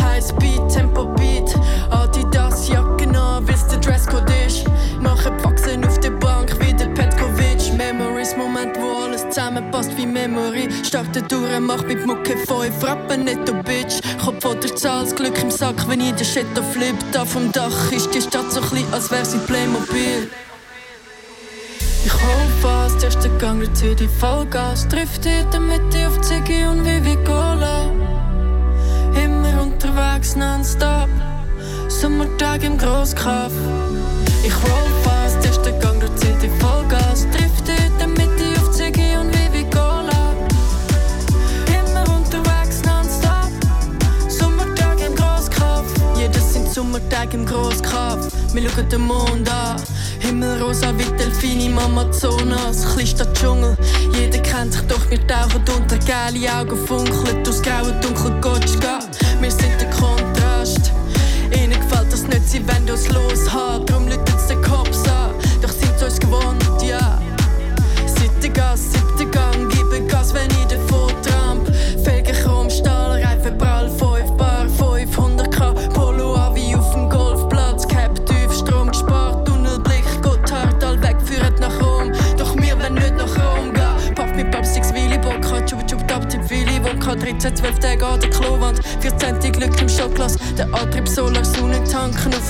Highspeed, 0.00 0.68
Tempo 0.68 1.06
Beat, 1.06 1.54
Adidas, 1.90 2.68
Jacken 2.68 3.16
an, 3.16 3.46
wie's 3.46 3.66
der 3.66 3.78
Dresscode 3.78 4.30
ist. 4.46 4.64
Mache 5.00 5.32
Faxen 5.38 5.84
auf 5.84 5.98
der 6.00 6.10
Bank 6.10 6.56
wie 6.60 6.72
der 6.72 6.86
Petkovic. 6.86 7.72
Memories, 7.76 8.36
Moment, 8.36 8.76
wo 8.78 9.04
alles 9.04 9.22
zusammenpasst 9.28 9.96
wie 9.96 10.06
Memory. 10.06 10.68
Starte 10.84 11.22
durch, 11.22 11.60
mach 11.60 11.82
mit 11.84 12.06
Mucke 12.06 12.36
5 12.36 12.84
Rappen, 12.84 13.24
netto 13.24 13.54
Bitch. 13.62 14.00
Kopf 14.22 14.44
oder 14.44 14.74
Zahls, 14.74 15.14
Glück 15.14 15.40
im 15.40 15.50
Sack, 15.50 15.88
wenn 15.88 16.00
ich 16.00 16.14
den 16.14 16.26
Shit 16.26 16.46
flip. 16.72 16.96
Da 17.12 17.24
vom 17.24 17.50
Dach 17.52 17.92
ist 17.92 18.14
die 18.14 18.20
Stadt 18.20 18.52
so 18.52 18.60
klein, 18.60 18.86
als 18.92 19.10
wär 19.10 19.24
sie 19.24 19.38
Playmobil. 19.38 20.28
Gang 23.42 23.58
durch 23.58 23.76
City 23.76 24.08
Vollgas. 24.20 24.86
Trifft 24.86 25.26
in 25.26 25.50
der 25.50 25.58
Mitte 25.58 26.06
auf 26.06 26.20
Ziggy 26.20 26.64
und 26.64 26.84
Vivi 26.84 27.16
Cola. 27.24 27.90
Immer 29.20 29.62
unterwegs 29.62 30.36
nonstop. 30.36 31.08
Sommertag 31.88 32.62
im 32.62 32.78
Grosskaff. 32.78 33.50
Ich 34.46 34.54
roll 34.54 34.90
fast, 35.02 35.44
erster 35.44 35.72
Gang 35.72 35.98
durch 35.98 36.12
City 36.20 36.48
Vollgas. 36.60 37.26
Trifft 37.32 37.68
in 37.68 37.98
der 37.98 38.06
Mitte 38.06 38.60
auf 38.60 38.70
Ziggy 38.70 39.16
und 39.16 39.34
Vivi 39.34 39.64
Cola. 39.70 40.36
Immer 41.66 42.16
unterwegs 42.16 42.80
nonstop. 42.84 43.50
Sommertag 44.28 45.04
im 45.04 45.16
Grosskaff. 45.16 45.82
Jedes 46.16 46.52
sind 46.52 46.72
Sommertag 46.72 47.34
im 47.34 47.44
Grosskaff. 47.44 48.20
Wir 48.54 48.70
schauen 48.70 48.88
den 48.88 49.00
Mond 49.00 49.50
an. 49.50 49.82
Himmelrosa 50.22 50.94
wie 50.96 51.16
Delfine 51.16 51.64
im 51.66 51.78
Amazonas. 51.78 52.94
Kleinstadt 52.94 53.36
Dschungel, 53.36 53.76
jeder 54.14 54.38
kennt 54.38 54.72
sich, 54.72 54.82
doch 54.82 55.10
wir 55.10 55.26
tauchen 55.26 55.62
unter. 55.76 55.98
Geile 55.98 56.52
Augen 56.54 56.86
funkeln, 56.86 57.42
durchs 57.44 57.60
graue 57.62 57.92
Dunkel 58.00 58.30
Gotschka. 58.40 59.00
Wir 59.40 59.50
sind 59.50 59.80
der 59.80 59.90
Kontrast. 59.90 60.92
Ihnen 61.52 61.72
gefällt 61.72 62.12
das 62.12 62.22
nicht, 62.28 62.48
sie 62.48 62.62
wollen 62.68 62.88
uns 62.88 63.08
loshaben. 63.08 63.86
Drum 63.86 64.08
läutet 64.08 64.48
den 64.48 64.62
Cops 64.62 65.02
an. 65.08 65.34
Doch 65.60 65.70
sind 65.70 65.98
sie 65.98 66.04
uns 66.04 66.20
gewohnt, 66.20 66.61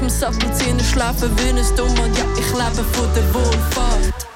dem 0.02 0.10
Sattel 0.10 0.52
ziehen, 0.52 0.80
schlafen 0.80 1.30
wie 1.38 1.50
ein 1.50 1.76
Dummmann. 1.76 2.12
Ja, 2.14 2.24
ich 2.36 2.50
lebe 2.50 2.84
von 2.92 3.08
der 3.14 3.34
Wohlfahrt. 3.34 4.26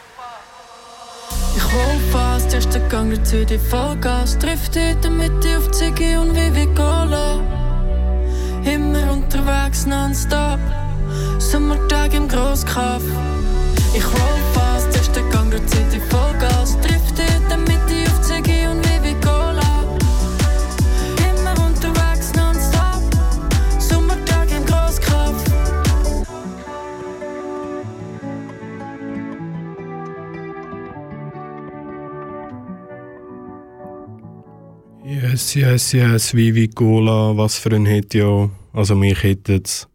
Ich 1.56 1.64
hol 1.64 2.00
fast, 2.12 2.54
erster 2.54 2.80
Gang 2.88 3.10
durch 3.10 3.26
City 3.26 3.58
Vollgas. 3.58 4.38
Trifft 4.38 4.76
in 4.76 5.00
der 5.00 5.10
Mitte 5.10 5.58
auf 5.58 5.70
Ziggy 5.72 6.16
und 6.16 6.36
Vivi 6.36 6.66
Cola. 6.74 7.40
Immer 8.64 9.12
unterwegs 9.12 9.86
nonstop. 9.86 10.60
Sommertag 11.38 12.14
im 12.14 12.28
Grosskaff. 12.28 13.02
Ich 13.94 14.04
roll 14.04 14.40
fast, 14.52 14.94
erster 14.94 15.22
Gang 15.30 15.50
durch 15.50 15.68
City 15.68 16.00
Vollgas. 16.10 16.76
Trifft 16.80 17.05
Yes, 35.36 35.54
yes, 35.54 35.92
yes, 35.92 36.32
Vivi 36.32 36.66
Cola, 36.66 37.36
was 37.36 37.58
für 37.58 37.68
ein 37.68 37.84
Hit, 37.84 38.14
ja. 38.14 38.48
Also 38.72 38.94
mich 38.94 39.20
hittet's. 39.20 39.86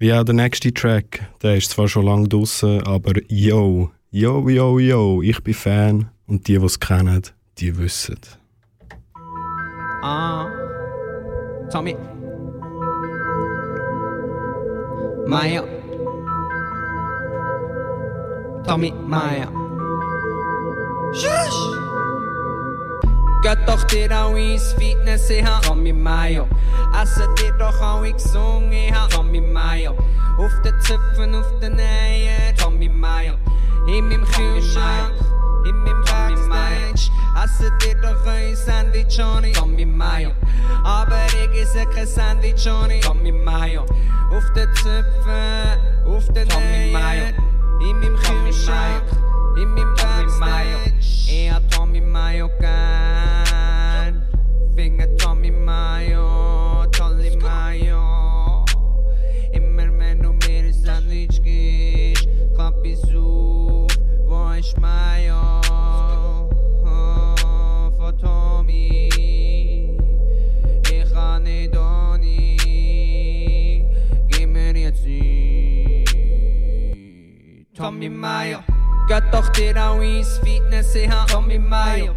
Wie 0.00 0.12
auch 0.12 0.24
der 0.24 0.34
nächste 0.34 0.74
Track, 0.74 1.20
der 1.40 1.54
ist 1.54 1.70
zwar 1.70 1.86
schon 1.86 2.06
lange 2.06 2.26
draussen, 2.26 2.82
aber 2.82 3.12
yo, 3.28 3.92
yo, 4.10 4.48
yo, 4.48 4.80
yo, 4.80 5.22
ich 5.22 5.40
bin 5.44 5.54
Fan 5.54 6.10
und 6.26 6.48
die, 6.48 6.58
die 6.58 6.64
es 6.64 6.80
kennen, 6.80 7.22
die 7.58 7.78
wissen. 7.78 8.18
Ah, 10.02 10.48
Tommy. 11.70 11.96
Maya. 15.28 15.62
Tommy 18.66 18.92
Maya. 19.06 19.48
Shush! 21.14 21.91
Geht 23.42 23.58
doch 23.66 23.82
dir 23.88 24.08
auch 24.16 24.36
ins 24.36 24.72
Fitness, 24.74 25.28
ich 25.28 25.44
hab 25.44 25.62
Tommy 25.62 25.92
Mayo. 25.92 26.46
Essen 27.02 27.34
dir 27.34 27.52
doch 27.54 27.80
alle 27.80 28.12
gesungen, 28.12 28.70
ich 28.70 28.94
hab 28.94 29.10
Tommy 29.10 29.40
Mayo. 29.40 29.96
Auf 30.38 30.52
den 30.62 30.80
Zöpfen, 30.80 31.34
auf 31.34 31.58
den 31.58 31.76
Eiern, 31.76 32.54
Tommy 32.56 32.88
Mayo. 32.88 33.34
In 33.88 34.08
meinem 34.08 34.24
Kühlschrank, 34.26 35.14
in 35.66 35.76
meinem 35.76 36.04
Backstage. 36.04 37.10
Essen 37.42 37.78
dir 37.80 37.96
doch 38.00 38.24
ein 38.26 38.54
Sandwich, 38.54 39.18
Johnny, 39.18 39.50
Tommy 39.50 39.86
Mayo. 39.86 40.30
Aber 40.84 41.18
ich 41.26 41.62
esse 41.62 41.84
kein 41.86 42.06
Sandwich, 42.06 42.64
Johnny, 42.64 43.00
Tommy 43.00 43.32
Mayo. 43.32 43.82
Auf 44.30 44.52
den 44.54 44.72
Zöpfen, 44.76 46.06
auf 46.06 46.28
den 46.28 46.46
Mayo. 46.92 47.24
In 47.80 47.98
meinem 47.98 48.16
Kühlschrank, 48.18 49.02
in 49.56 49.68
meinem 49.74 49.94
Backstage. 49.96 50.92
Ich 51.00 51.50
hab 51.50 51.68
Tommy 51.72 52.00
Mayo 52.00 52.48
gern. 52.60 53.11
finger 54.74 55.08
Tommy 55.16 55.50
Mayo 55.50 56.88
Tommy 56.92 57.36
Mayo. 57.36 58.02
این 59.52 59.68
منو 59.68 60.32
میریزن 60.32 61.02
هیچگیش 61.10 62.18
کلاب 62.56 62.82
بیزوف 62.82 63.96
وایش 64.26 64.74
مایا 64.78 65.60
فاتومی 67.98 69.08
میخانه 70.90 71.68
دانی 71.68 72.56
گیمریتی 74.28 76.04
Tommy 77.76 78.08
Mayo. 78.08 78.71
Geht 79.12 79.24
doch 79.30 79.46
dir 79.50 79.76
auch 79.76 80.00
ins 80.00 80.38
Fitness, 80.38 80.94
ich 80.94 81.06
hab 81.06 81.26
Tommy 81.26 81.58
Mayo. 81.58 82.14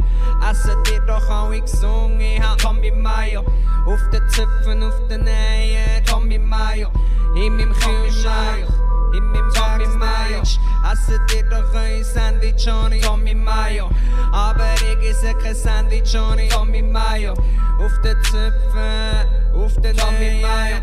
Essen 0.50 0.82
dir 0.86 1.02
doch 1.02 1.30
auch 1.30 1.52
gesungen, 1.52 2.22
ich 2.22 2.42
hab 2.42 2.58
Tommy 2.58 2.90
Mayo. 2.90 3.42
Auf 3.86 4.00
den 4.14 4.22
Zöpfen, 4.30 4.82
auf 4.82 4.94
den 5.10 5.26
Nähen, 5.26 6.06
Tommy 6.06 6.40
Mayo. 6.40 6.90
In 7.36 7.58
meinem 7.58 7.74
Kühlschrank, 7.74 8.66
in 9.14 9.26
meinem 9.26 9.54
Tommy 9.54 9.88
Mayo. 9.98 10.40
Essen 10.40 11.20
dir 11.30 11.44
doch 11.50 11.76
ein 11.76 12.02
Sandwich 12.02 12.66
ohne 12.66 13.02
Tommy 13.02 13.36
Mayo. 13.36 13.90
Aber 14.32 14.74
ich 14.76 15.10
esse 15.10 15.34
kein 15.34 15.54
Sandwich 15.54 16.18
ohne 16.18 16.48
Tommy 16.48 16.82
Mayo. 16.82 17.34
Auf 17.34 17.92
den 18.06 18.24
Zöpfen, 18.24 19.54
auf 19.54 19.74
den 19.82 19.98
Tommy 19.98 20.42
Mayo. 20.42 20.78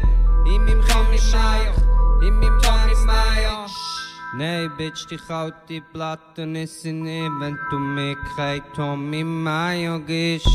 In 0.44 0.62
meinem 0.66 0.82
Kühlschrank, 0.82 1.72
in 2.20 2.34
meinem 2.34 2.60
Tommy 2.60 2.94
Mayo. 3.06 3.66
Nee, 4.34 4.66
Bitch, 4.78 5.06
die 5.10 5.18
kalte 5.18 5.82
Platten 5.92 6.56
ist 6.56 6.80
sie 6.80 6.92
nicht, 6.92 7.30
wenn 7.38 7.58
du 7.70 7.78
mir 7.78 8.16
kein 8.34 8.62
Tommy 8.74 9.22
Mayo 9.22 10.00
gibst. 10.00 10.48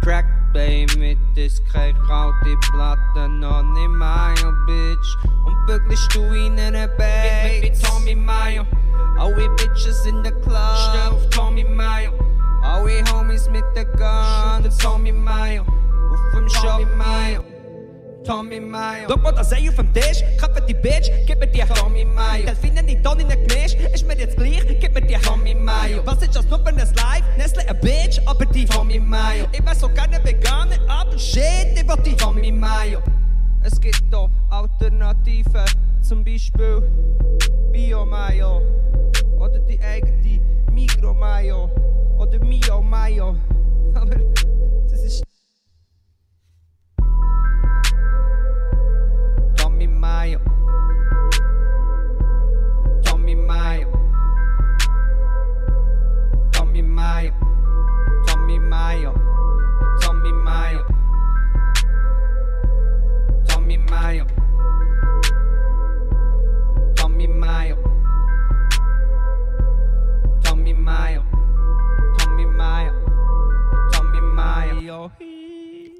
Crack 0.00 0.26
Baby, 0.52 1.18
ist 1.34 1.60
keine 1.72 1.98
kalte 2.06 2.56
Platte, 2.70 3.28
noch 3.28 3.64
nicht 3.64 3.88
Mayo, 3.88 4.52
Bitch. 4.64 5.16
Und 5.44 5.66
bügelst 5.66 6.14
du 6.14 6.22
in 6.34 6.56
einer 6.56 6.86
Bag 6.86 7.62
mit 7.62 7.82
Tommy 7.82 8.14
Mayo. 8.14 8.64
Alle 9.18 9.50
Bitches 9.56 10.06
in 10.06 10.22
der 10.22 10.40
Club, 10.40 10.76
stell 10.76 11.08
auf 11.10 11.28
Tommy 11.30 11.64
Mayo. 11.64 12.12
Alle 12.62 13.02
Homies 13.10 13.50
mit 13.50 13.64
der 13.74 13.86
Gun, 13.86 14.70
Tommy 14.78 15.10
Mayo. 15.10 15.62
Auf 15.62 16.32
dem 16.32 16.46
Tommy 16.46 16.86
Mayo. 16.96 17.53
Tommy 18.24 18.58
Mayo. 18.58 19.06
Schau 19.08 19.16
mal 19.18 19.32
das 19.32 19.52
Ei 19.52 19.68
auf 19.68 19.76
dem 19.76 19.92
Tisch, 19.92 20.22
köpfe 20.38 20.62
die 20.66 20.74
Bitch, 20.74 21.10
gib 21.26 21.38
mir 21.38 21.46
die 21.46 21.60
Tommy 21.60 22.04
Mayo. 22.04 22.46
Delfine 22.46 22.82
nicht 22.82 23.04
Ton 23.04 23.20
in 23.20 23.28
den 23.28 23.46
Gemisch, 23.46 23.74
ist 23.74 24.06
mir 24.06 24.16
jetzt 24.16 24.36
gleich, 24.36 24.64
gib 24.80 24.94
mir 24.94 25.02
die 25.02 25.14
Tommy 25.14 25.54
Mayo. 25.54 26.00
Was 26.04 26.22
ist 26.22 26.34
das 26.34 26.48
nur 26.48 26.58
für 26.60 26.68
ein 26.68 26.76
Live? 26.76 27.24
Nestle 27.36 27.68
ein 27.68 27.78
Bitch, 27.80 28.20
aber 28.24 28.46
die 28.46 28.64
Tommy 28.64 28.98
Mayo. 28.98 29.46
Ich 29.52 29.64
wär 29.64 29.74
so 29.74 29.88
gerne 29.88 30.18
veganer, 30.24 30.76
aber 30.88 31.18
shit, 31.18 31.68
ich 31.74 31.86
will 31.86 32.02
die 32.04 32.16
Tommy 32.16 32.50
Mayo. 32.50 33.00
Es 33.62 33.78
gibt 33.80 34.02
da 34.10 34.28
Alternativen, 34.48 35.64
zum 36.00 36.24
Beispiel 36.24 36.82
Bio 37.72 38.06
Mayo 38.06 38.62
oder 39.38 39.58
die 39.58 39.80
eigene 39.80 40.40
Migro 40.72 41.12
Mayo 41.12 41.70
oder 42.18 42.38
Mio 42.38 42.80
Mayo. 42.80 43.36
Aber 43.94 44.16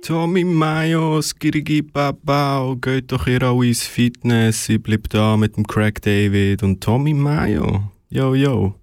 Tommy 0.04 0.44
Mayo, 0.44 1.22
Skirigi 1.22 1.80
Babau, 1.80 2.76
geht 2.76 3.10
doch 3.10 3.26
ihr 3.26 3.42
auch 3.42 3.62
ins 3.62 3.86
Fitness, 3.86 4.68
ich 4.68 4.82
bleib 4.82 5.08
da 5.08 5.34
mit 5.38 5.56
dem 5.56 5.66
Craig 5.66 6.02
David 6.02 6.62
und 6.62 6.82
Tommy 6.82 7.14
Mayo. 7.14 7.90
Yo, 8.10 8.34
yo. 8.34 8.74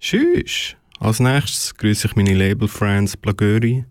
Tschüss. 0.00 0.74
Als 0.98 1.20
nächstes 1.20 1.72
grüße 1.76 2.08
ich 2.08 2.16
meine 2.16 2.34
Label-Friends 2.34 3.16
Plagöri, 3.16 3.84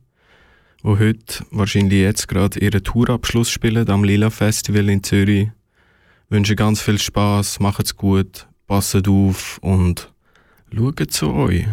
wo 0.83 0.99
heute, 0.99 1.45
wahrscheinlich 1.51 2.01
jetzt 2.01 2.27
gerade, 2.27 2.59
ihren 2.59 2.83
Tourabschluss 2.83 3.49
spielen 3.49 3.89
am 3.89 4.03
Lila 4.03 4.29
Festival 4.29 4.89
in 4.89 5.01
Zürich. 5.01 5.47
Wünsche 6.27 6.57
ganz 6.57 6.81
viel 6.81 6.99
Spaß, 6.99 7.61
macht's 7.61 7.95
gut, 7.95 8.49
passet 8.67 9.07
auf 9.07 9.59
und 9.61 10.11
schaut 10.75 11.09
zu 11.09 11.31
euch. 11.31 11.65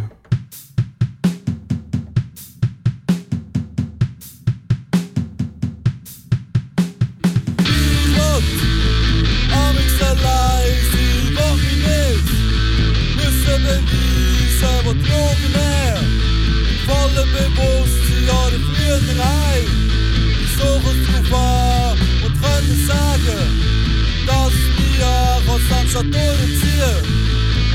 Konstantin 25.97 26.37
durchziehen. 26.37 27.05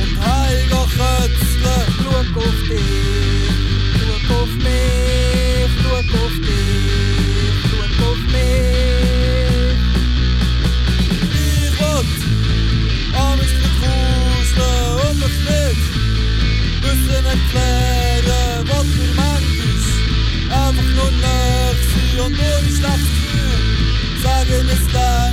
Und 0.01 0.13
heimgehen 0.23 0.89
kötzeln. 0.95 1.89
Schau 1.97 2.19
auf 2.39 2.59
dich, 2.69 3.49
schau 3.97 4.35
auf 4.35 4.53
mich, 4.57 5.71
schau 5.81 5.95
auf 5.97 6.35
dich, 6.45 6.85
schau 7.65 8.05
auf 8.05 8.21
mich. 8.31 8.61
Ich 11.11 11.33
will 11.39 11.97
amigs 13.17 13.55
verkuscheln 13.61 14.93
und 15.09 15.17
mich 15.19 15.37
nicht 15.49 15.83
müssen 16.81 17.25
erklären, 17.25 18.61
was 18.67 18.87
für 18.95 19.11
manchmal 19.17 20.67
einfach 20.67 20.89
nur 20.95 21.11
sein 21.21 22.19
und 22.25 22.35
ohne 22.37 22.69
schlechtes 22.69 23.09
Gefühl 23.17 24.21
sagen 24.23 24.69
es 24.69 24.85
langt 24.93 25.30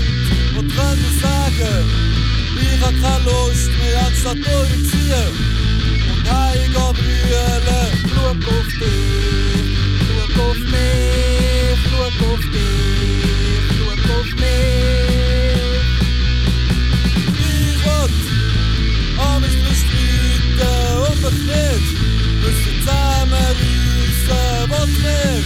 satt 4.28 4.48
urgside 4.52 5.20
og 6.10 6.18
deg, 6.26 6.56
Gabriele. 6.74 7.78
Frokost 8.10 8.74
med, 8.80 9.68
frokost 10.08 10.64
med, 10.72 11.76
frokost 11.84 12.48
med, 12.54 12.66
frokost 13.76 14.34
med. 14.42 15.56
Ubåt 17.46 18.16
har 19.18 19.36
vi 19.44 19.52
spist 19.56 19.88
ute 19.96 20.70
og 21.06 21.14
fått 21.22 21.40
ned. 21.48 21.82
Pusset 22.42 22.78
sammen 22.88 23.62
huset 23.62 24.74
vårt 24.74 24.96
ned. 25.06 25.40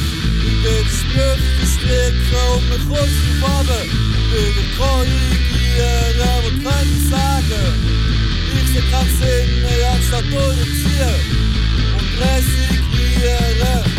Ubåt 0.48 0.90
sprøtt 0.96 1.46
og 1.62 1.68
strek 1.76 2.18
fra 2.30 2.42
omme 2.56 2.82
korsfarve. 2.88 3.78
Ubåt 4.40 4.74
kan 4.80 5.14
ikke 5.28 5.70
gjøre 5.76 6.32
vårt 6.48 6.58
fremste. 6.66 7.31
Katzen 8.92 9.48
in 9.48 9.62
der 9.62 10.02
Stadt 10.02 10.24
durchziehen 10.30 11.14
und 11.96 12.20
resigniere. 12.20 13.91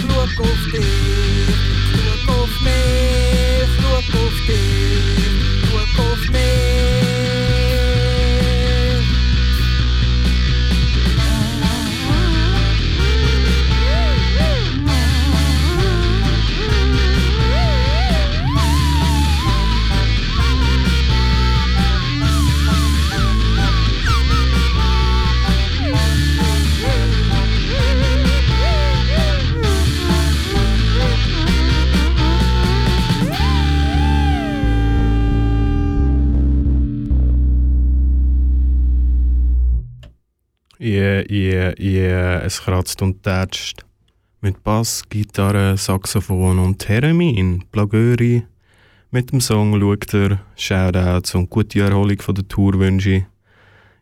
Yeah, 41.80 42.44
es 42.44 42.62
kratzt 42.62 43.02
und 43.02 43.24
tätscht. 43.24 43.86
Mit 44.42 44.64
Bass, 44.64 45.04
Gitarre, 45.08 45.78
Saxophon 45.78 46.60
und 46.60 46.80
Theremin, 46.80 47.64
Plagöri. 47.72 48.44
Mit 49.12 49.32
dem 49.32 49.40
Song 49.40 49.80
schaut 49.80 50.14
er, 50.14 50.40
Shoutouts 50.56 51.36
und 51.36 51.50
gute 51.50 51.82
Erholung 51.82 52.20
von 52.20 52.36
der 52.36 52.48
Tour 52.48 52.74
wünsche. 52.80 53.26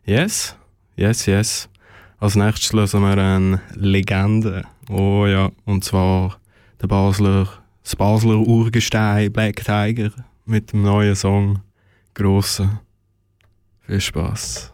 Yes, 0.04 0.56
yes, 0.96 1.26
yes. 1.26 1.68
Als 2.18 2.34
nächstes 2.34 2.72
hören 2.72 3.02
wir 3.02 3.22
eine 3.22 3.60
Legende. 3.74 4.64
Oh 4.88 5.26
ja, 5.26 5.50
und 5.64 5.84
zwar 5.84 6.38
der 6.80 6.88
Basler, 6.88 7.48
das 7.82 7.94
Basler 7.94 8.38
Urgestein 8.38 9.32
Black 9.32 9.64
Tiger 9.64 10.10
mit 10.44 10.72
dem 10.72 10.82
neuen 10.82 11.14
Song 11.14 11.60
Grosse. 12.14 12.80
Viel 13.86 14.00
Spaß. 14.00 14.72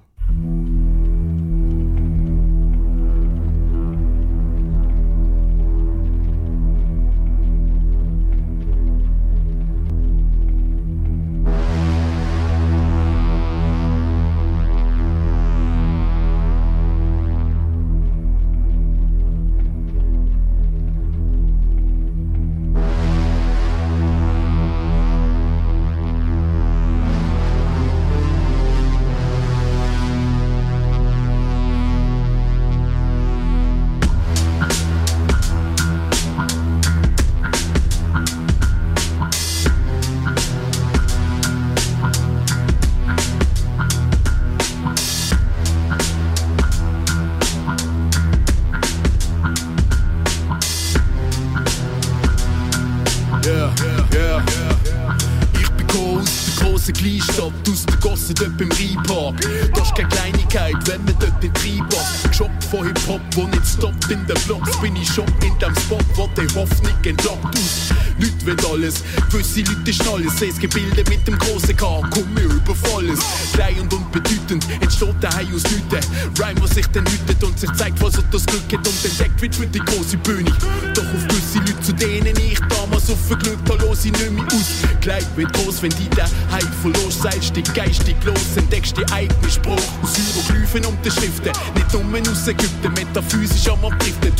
Seh's 70.39 70.57
Gebilde 70.57 71.03
mit 71.11 71.27
dem 71.27 71.37
grossen 71.37 71.77
K, 71.77 72.01
komm 72.11 72.33
mir 72.33 72.45
über 72.45 72.73
volles. 72.73 73.19
Klein 73.55 73.81
und 73.81 73.93
unbedeutend, 73.93 74.65
entsteht 74.81 75.17
daheim 75.21 75.49
aus 75.53 75.65
Leuten. 75.65 76.07
Rhyme, 76.39 76.63
was 76.63 76.71
sich 76.71 76.87
dann 76.93 77.05
hütet 77.07 77.43
und 77.43 77.59
sich 77.59 77.73
zeigt, 77.73 78.01
was 78.01 78.15
er 78.15 78.23
das 78.31 78.47
Glück 78.47 78.63
hat 78.73 78.87
und 78.87 79.05
entdeckt 79.05 79.43
wird 79.43 79.55
für 79.57 79.67
die 79.67 79.81
große 79.81 80.17
Bühne. 80.19 80.53
Doch 80.95 81.03
auf 81.03 81.27
gewisse 81.27 81.59
Leute, 81.59 81.81
zu 81.81 81.93
denen 81.93 82.37
ich 82.37 82.61
damals 82.69 83.11
aufgeglückt 83.11 83.69
habe, 83.69 83.85
los 83.85 84.05
ich 84.05 84.13
nicht 84.13 84.31
mehr 84.31 84.45
aus. 84.45 85.01
Kleid 85.01 85.27
wird 85.35 85.53
groß, 85.55 85.83
wenn 85.83 85.91
die 85.91 86.09
daheim 86.11 86.73
verlorst, 86.83 87.21
seist 87.21 87.57
die 87.57 87.63
geistig 87.63 88.15
los, 88.25 88.57
entdeckst 88.57 88.97
die 88.97 89.13
eigene 89.13 89.51
Spruch 89.51 89.83
aus 90.03 90.15
Hieroglyphen 90.15 90.87
und 90.87 91.05
den 91.05 91.11
Schriften. 91.11 91.51
Nicht 91.75 91.93
nur 91.93 92.33
aus 92.33 92.47
Ägypten, 92.47 92.93
metaphysisch 92.95 93.67
am 93.69 93.85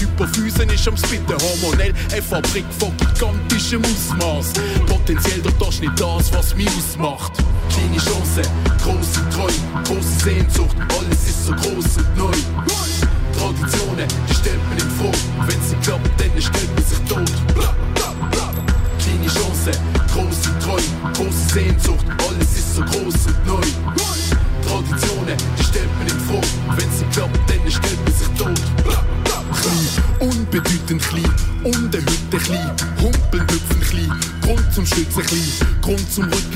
Hypophysen 0.01 0.69
ist 0.71 0.87
am 0.87 0.97
Spitten, 0.97 1.37
hormonell, 1.41 1.93
eine 2.13 2.23
Fabrik 2.23 2.65
von 2.79 2.97
gigantischem 2.97 3.83
Ausmaß. 3.85 4.53
Potenziell 4.87 5.41
doch 5.41 5.67
das 5.67 5.81
nicht 5.81 6.01
das, 6.01 6.33
was 6.33 6.55
mich 6.55 6.69
ausmacht. 6.69 7.33
Kleine 7.69 7.97
Chance, 7.97 8.43
große 8.83 9.29
Träume, 9.31 9.68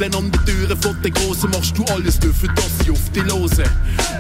Rütteln 0.02 0.14
an 0.14 0.32
den 0.32 0.44
Türen 0.44 0.82
von 0.82 1.00
den 1.02 1.14
Großen 1.14 1.50
machst 1.50 1.78
du 1.78 1.84
alles 1.84 2.18
dafür, 2.18 2.48
dass 2.54 2.70
sie 2.84 2.90
auf 2.90 3.10
dich 3.10 3.24
losen. 3.24 3.64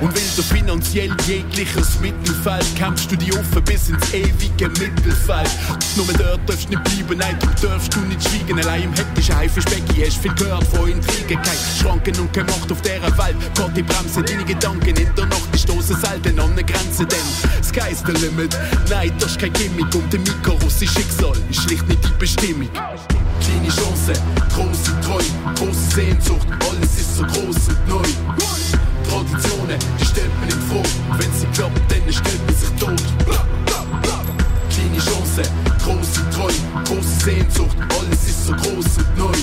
Und 0.00 0.14
weil 0.14 0.22
du 0.36 0.42
finanziell 0.42 1.10
jegliches 1.26 1.98
Mittelfeld 2.00 2.64
kämpfst 2.76 3.10
du 3.10 3.16
die 3.16 3.32
offen 3.32 3.64
bis 3.64 3.88
ins 3.88 4.14
ewige 4.14 4.68
Mittelfeld. 4.68 5.50
Nur 5.96 6.06
dort 6.18 6.48
darfst 6.48 6.66
du 6.66 6.70
nicht 6.70 6.84
bleiben, 6.84 7.18
nein, 7.18 7.36
du 7.40 7.66
darfst 7.66 7.94
du 7.94 8.00
nicht 8.00 8.22
schweigen. 8.22 8.60
Allein 8.60 8.84
im 8.84 8.92
hektischen 8.94 9.36
Haifischbecken 9.36 10.04
hast 10.06 10.18
viel 10.18 10.34
gehört 10.34 10.64
von 10.68 10.88
Intrigen. 10.88 11.42
Kein 11.42 11.58
Schranken 11.80 12.16
und 12.20 12.32
keine 12.32 12.46
Macht 12.46 12.70
auf 12.70 12.80
dieser 12.82 13.18
Welt. 13.18 13.36
Gott, 13.56 13.76
die 13.76 13.82
Bremse, 13.82 14.22
deine 14.22 14.44
Gedanken 14.44 14.94
in 14.94 15.14
der 15.16 15.26
Nacht, 15.26 15.48
die 15.52 15.58
stoßen 15.58 15.96
selten 15.96 16.38
an 16.38 16.52
eine 16.52 16.64
Grenze, 16.64 17.06
denn 17.06 17.62
Sky's 17.62 18.02
the 18.06 18.12
limit. 18.12 18.56
Nein, 18.88 19.12
das 19.18 19.32
ist 19.32 19.40
kein 19.40 19.52
Gimmick 19.52 19.92
und 19.94 20.12
der 20.12 20.20
Mikarus 20.20 20.80
ist 20.80 20.94
Schicksal, 20.94 21.34
ist 21.50 21.62
schlicht 21.62 21.88
nicht 21.88 22.04
die 22.04 22.18
Bestimmung. 22.18 22.68
Kleine 23.44 23.68
Chance, 23.68 24.12
große 24.54 25.00
Träume, 25.00 25.54
große 25.56 25.94
Sehnsucht, 25.94 26.46
alles 26.60 26.96
ist 26.96 27.16
so 27.16 27.22
groß 27.24 27.68
und 27.68 27.88
neu. 27.88 28.08
Traditionen, 29.08 29.78
die 29.98 30.04
stellt 30.04 30.30
man 30.38 30.46
nicht 30.46 30.62
vor, 30.68 30.82
wenn 31.18 31.32
sie 31.32 31.46
klappt, 31.46 31.80
dann 31.90 32.12
stellt 32.12 32.46
man 32.46 32.54
sich 32.54 32.70
tot. 32.78 33.02
Kleine 34.70 34.98
Chance, 34.98 35.42
große 35.84 36.30
Träume, 36.30 36.84
große 36.84 37.24
Sehnsucht, 37.24 37.76
alles 37.98 38.24
ist 38.28 38.46
so 38.46 38.52
groß 38.52 38.98
und 38.98 39.18
neu. 39.18 39.38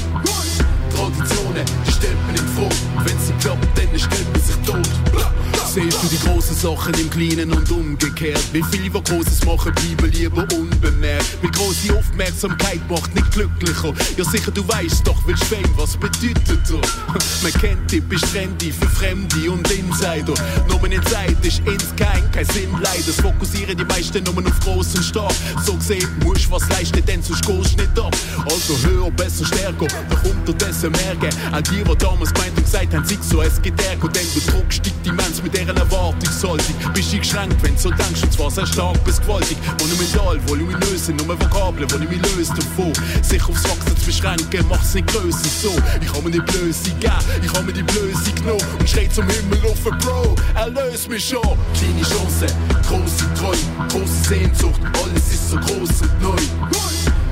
Traditionen, 0.95 1.65
die 1.85 1.91
stellt 1.91 2.21
man 2.25 2.31
nicht 2.31 2.49
vor, 2.55 2.69
wenn 3.03 3.19
sie 3.19 3.33
klappt, 3.41 3.67
dann 3.77 3.99
stellt 3.99 4.31
man 4.31 4.41
sich 4.41 4.55
tot. 4.65 5.58
Siehst 5.71 6.01
du 6.01 6.07
die 6.07 6.17
großen 6.27 6.55
Sachen 6.55 6.95
im 6.95 7.11
Kleinen 7.11 7.51
und 7.53 7.69
umgekehrt? 7.69 8.41
Wie 8.53 8.63
viele, 8.71 8.89
die 8.89 9.03
Großes 9.03 9.45
machen, 9.45 9.71
bleiben 9.75 10.11
lieber 10.11 10.41
unbemerkt. 10.57 11.37
Wie 11.43 11.47
große 11.47 11.95
Aufmerksamkeit 11.95 12.81
macht 12.89 13.13
nicht 13.13 13.31
glücklicher. 13.31 13.93
Ja 14.17 14.23
sicher, 14.25 14.49
du 14.49 14.67
weißt 14.67 15.05
doch, 15.05 15.21
willst 15.27 15.43
Fame, 15.43 15.71
was 15.77 15.95
bedeutet 15.95 16.41
das? 16.47 17.43
Man 17.43 17.53
kennt 17.53 17.91
dich, 17.91 18.03
bist 18.05 18.25
trendy 18.33 18.71
für 18.71 18.87
Fremde 18.87 19.51
und 19.51 19.69
Insider. 19.69 20.33
Nur 20.67 20.83
eine 20.83 20.99
Zeit 21.01 21.37
ist 21.45 21.61
insgeheim 21.63 22.23
kein 22.31 22.45
Sinn, 22.45 22.71
leider. 22.81 23.07
Es 23.07 23.21
fokussieren 23.21 23.77
die 23.77 23.85
meisten 23.85 24.23
nur 24.23 24.43
auf 24.43 24.59
groß 24.61 24.95
und 24.95 25.03
stark. 25.03 25.33
So 25.63 25.75
gesehen, 25.75 26.09
musst 26.23 26.49
was 26.49 26.67
leisten, 26.69 27.05
denn 27.05 27.21
sonst 27.21 27.45
gehst 27.45 27.77
nicht 27.77 27.99
ab. 27.99 28.15
Also 28.45 28.75
höher, 28.87 29.11
besser, 29.11 29.45
stärker, 29.45 29.85
doch 30.09 30.23
unterdessen 30.23 30.91
merken. 30.93 31.29
All 31.51 31.61
die, 31.61 31.83
die 31.83 31.97
damals 31.97 32.33
gemeint 32.33 32.57
und 32.57 32.65
gesagt 32.65 32.91
haben, 32.91 33.05
sieg 33.05 33.19
so, 33.21 33.43
es 33.43 33.61
geht 33.61 33.79
ärger, 33.83 34.07
denn 34.07 34.25
du 34.33 34.51
druckst 34.51 34.83
dich 34.83 34.93
die 35.05 35.11
Mensch 35.11 35.43
mit 35.43 35.58
deren 35.59 35.77
Erwartungshaltung. 35.77 36.75
Bist 36.93 37.13
eingeschränkt, 37.13 37.61
wenn 37.61 37.75
du 37.75 37.81
so 37.81 37.89
denkst, 37.89 38.23
und 38.23 38.33
zwar 38.33 38.51
sehr 38.51 38.65
stark 38.65 39.03
bis 39.03 39.19
gewaltig. 39.21 39.57
Monumental, 39.79 40.39
voluminös, 40.47 41.09
nur 41.09 41.39
Vokabeln, 41.39 41.87
die 41.87 42.03
ich 42.03 42.09
mich 42.09 42.35
löse 42.35 42.53
davon. 42.53 42.93
Sich 43.21 43.43
aufs 43.43 43.63
Wachsen 43.65 43.97
zu 43.97 44.05
beschränken, 44.05 44.65
mach's 44.69 44.93
nicht 44.93 45.07
grösser 45.07 45.49
so. 45.61 45.71
Ich 46.01 46.11
hab 46.11 46.23
mir 46.23 46.31
die 46.31 46.39
Blöße 46.39 46.91
gegeben, 46.91 47.13
ich 47.41 47.51
hab 47.51 47.65
mir 47.65 47.73
die 47.73 47.83
Blöße 47.83 48.31
genommen 48.35 48.63
und 48.79 48.89
schrei 48.89 49.07
zum 49.07 49.27
Himmel 49.27 49.59
auf, 49.65 49.83
Bro, 49.83 50.35
erlöse 50.55 51.09
mich 51.09 51.27
schon. 51.27 51.57
Kleine 51.73 52.01
Chance, 52.01 52.47
große 52.87 53.33
Träume, 53.35 53.87
große 53.89 54.29
Sehnsucht, 54.29 54.81
alles 55.03 55.27
ist 55.33 55.49
so 55.49 55.57
groß 55.57 56.01
und 56.01 56.21
neu. 56.21 56.41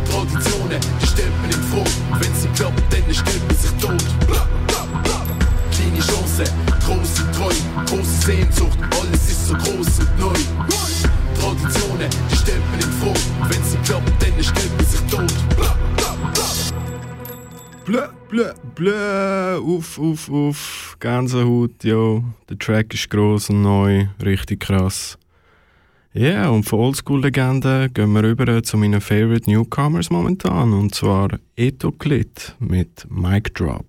Traditionen, 0.10 0.80
die 1.02 1.08
stellt 1.08 1.32
man 1.42 1.48
nicht 1.48 1.60
vor, 1.70 1.86
wenn 2.20 2.36
sie 2.36 2.48
klappt, 2.50 2.82
dann 2.92 3.14
stellt 3.14 3.48
man 3.48 3.58
sich 3.58 3.72
tot. 3.80 4.04
Kleine 5.72 6.00
Chance, 6.00 6.44
große 6.86 7.27
Träume, 7.38 7.86
große 7.86 8.26
Sehnsucht, 8.26 8.80
alles 9.00 9.30
ist 9.30 9.48
so 9.48 9.54
groß 9.54 10.00
und 10.00 10.20
neu. 10.20 10.34
Traditionen, 11.40 12.10
die 12.32 12.36
stellt 12.36 12.64
man 12.72 12.78
nicht 12.78 12.90
vor, 13.00 13.14
wenn 13.48 13.64
sie 13.64 13.78
klappt, 13.86 14.12
dann 14.20 14.44
stellt 14.44 14.76
man 14.76 14.86
sich 14.88 15.02
tot. 15.02 15.34
Bla, 15.56 15.76
bla, 15.98 16.32
bla. 16.34 16.44
Blö, 17.86 18.08
blö, 18.28 18.52
blö, 18.74 19.60
uff, 19.60 20.00
uff, 20.00 20.30
uff, 20.30 20.98
Gänsehaut, 21.00 21.84
jo. 21.84 22.24
Der 22.50 22.58
Track 22.58 22.96
ist 22.96 23.08
gross 23.08 23.52
und 23.52 23.62
neu, 23.62 24.08
richtig 24.26 24.62
krass. 24.62 25.20
Ja, 26.14 26.24
yeah, 26.24 26.50
und 26.50 26.64
von 26.64 26.80
Oldschool-Legenden 26.80 27.94
gehen 27.94 28.14
wir 28.14 28.24
rüber 28.24 28.64
zu 28.64 28.78
meinen 28.78 29.00
Favorite 29.00 29.48
Newcomers 29.48 30.10
momentan, 30.10 30.74
und 30.74 30.96
zwar 30.96 31.30
Eto 31.56 31.92
Clit 31.92 32.56
mit 32.58 33.06
Mic 33.12 33.54
Drop. 33.54 33.86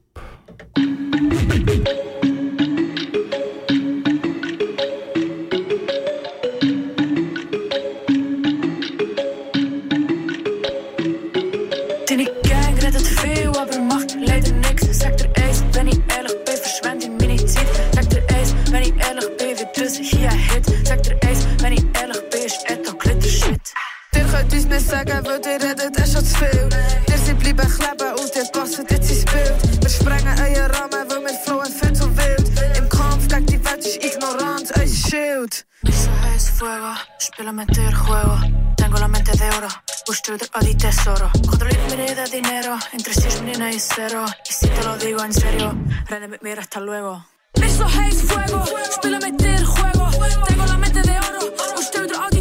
kunnen 24.78 25.06
zeggen, 25.06 25.22
wil 25.22 25.52
je 25.52 25.58
redden, 25.58 25.86
het 25.92 26.06
is 26.06 26.12
wat 26.12 26.26
veel. 26.26 26.68
Dus 27.04 27.24
die 27.24 27.34
blijven 27.34 27.68
gleben 27.68 28.18
und 28.18 28.32
dit 28.32 28.50
passen, 28.50 28.86
dit 28.86 29.10
is 29.10 29.20
speelt. 29.20 29.78
Wir 29.80 29.90
sprengen 29.90 30.38
euren 30.38 30.70
Rahmen, 30.70 31.08
weil 31.08 31.22
wir 31.22 31.38
flowen 31.44 31.72
viel 31.72 31.92
zu 31.92 32.16
wild. 32.16 32.76
Im 32.76 32.88
Kampf 32.88 33.26
gegen 33.26 33.46
die 33.46 33.64
Welt 33.64 33.84
ist 33.84 34.04
ignorant, 34.04 34.70
euer 34.76 34.86
Schild. 34.86 35.66
Eso 35.82 36.10
es 36.36 36.50
fuego, 36.50 36.92
spela 37.18 37.52
meter 37.52 37.92
juego. 37.94 38.38
Tengo 38.76 38.98
la 38.98 39.08
mente 39.08 39.32
de 39.32 39.48
oro, 39.56 39.68
usted 40.08 40.40
o 40.54 40.58
di 40.60 40.74
tesoro. 40.74 41.30
Controlar 41.48 41.96
mi 41.96 42.14
de 42.14 42.24
dinero, 42.30 42.78
entre 42.92 43.14
6 43.14 43.42
millones 43.42 43.76
y 43.76 43.80
cero. 43.80 44.24
Y 44.48 44.52
si 44.52 44.68
te 44.68 44.82
lo 44.84 44.96
digo 44.96 45.24
en 45.24 45.32
serio, 45.32 45.74
rende 46.08 46.38
mira 46.42 46.60
hasta 46.60 46.80
luego. 46.80 47.24
Eso 47.54 47.86
es 48.08 48.22
fuego, 48.22 48.64
spela 48.92 49.18
meter 49.18 49.64
juego. 49.64 50.10
Tengo 50.46 50.64
la 50.66 50.76
mente 50.76 51.00
de 51.02 51.18
oro, 51.18 51.40
usted 51.76 52.10
o 52.14 52.28
di 52.30 52.37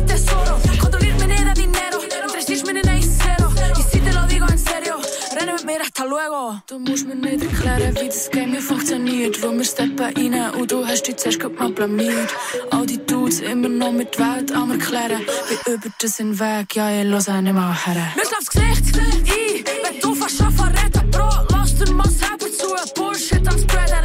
hasta 5.98 6.06
luego. 6.06 6.62
Du 6.68 6.80
musst 6.80 7.08
mir 7.08 7.16
nicht 7.16 7.44
erklären, 7.44 7.96
wie 8.00 8.08
das 8.08 8.30
Game 8.30 8.52
hier 8.52 8.62
funktioniert. 8.62 9.42
Wo 9.42 9.52
wir 9.52 9.64
steppen 9.64 10.00
rein 10.00 10.52
und 10.56 10.72
du 10.72 10.86
hast 10.86 11.04
dich 11.04 11.18
zuerst 11.18 11.42
mal 11.58 11.72
blamiert. 11.72 12.36
All 12.72 12.86
die 12.86 13.04
Dudes 13.06 13.40
immer 13.40 13.70
noch 13.70 13.92
mit 13.92 14.18
Welt 14.20 14.52
am 14.52 14.72
erklären. 14.72 15.22
Wie 15.50 15.72
über 15.72 15.90
das 16.00 16.20
Weg, 16.20 16.76
ja, 16.76 17.02
ich 17.02 17.08
los 17.08 17.28
nicht 17.28 17.54
mal 17.54 17.74
her. 17.74 18.14
Mir 18.16 18.26
schläft's 18.26 18.50
Gesicht 18.50 18.98
ein, 18.98 19.66
wenn 19.84 20.00
du 20.00 20.16
fast 20.16 20.38
schon 20.38 20.52
verreden, 20.52 21.12
Bro. 21.12 21.30
Lass 21.52 21.76
dir 21.76 21.92
mal 21.92 22.10
selber 22.10 22.52
zu, 22.52 22.94
Bullshit 22.96 23.48
am 23.48 23.60
Spreaden. 23.60 23.97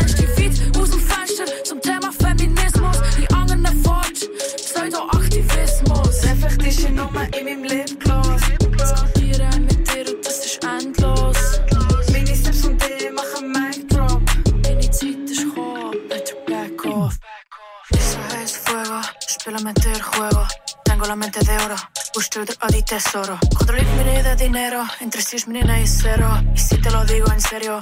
tesoro. 22.93 23.39
Cuatro 23.57 23.75
de 23.75 24.37
dinero, 24.37 24.85
entre 25.01 25.23
6 25.23 25.47
y 25.49 25.87
cero. 25.87 26.29
Y 26.55 26.59
si 26.59 26.77
te 26.77 26.91
lo 26.91 27.03
digo 27.07 27.27
en 27.33 27.41
serio, 27.41 27.79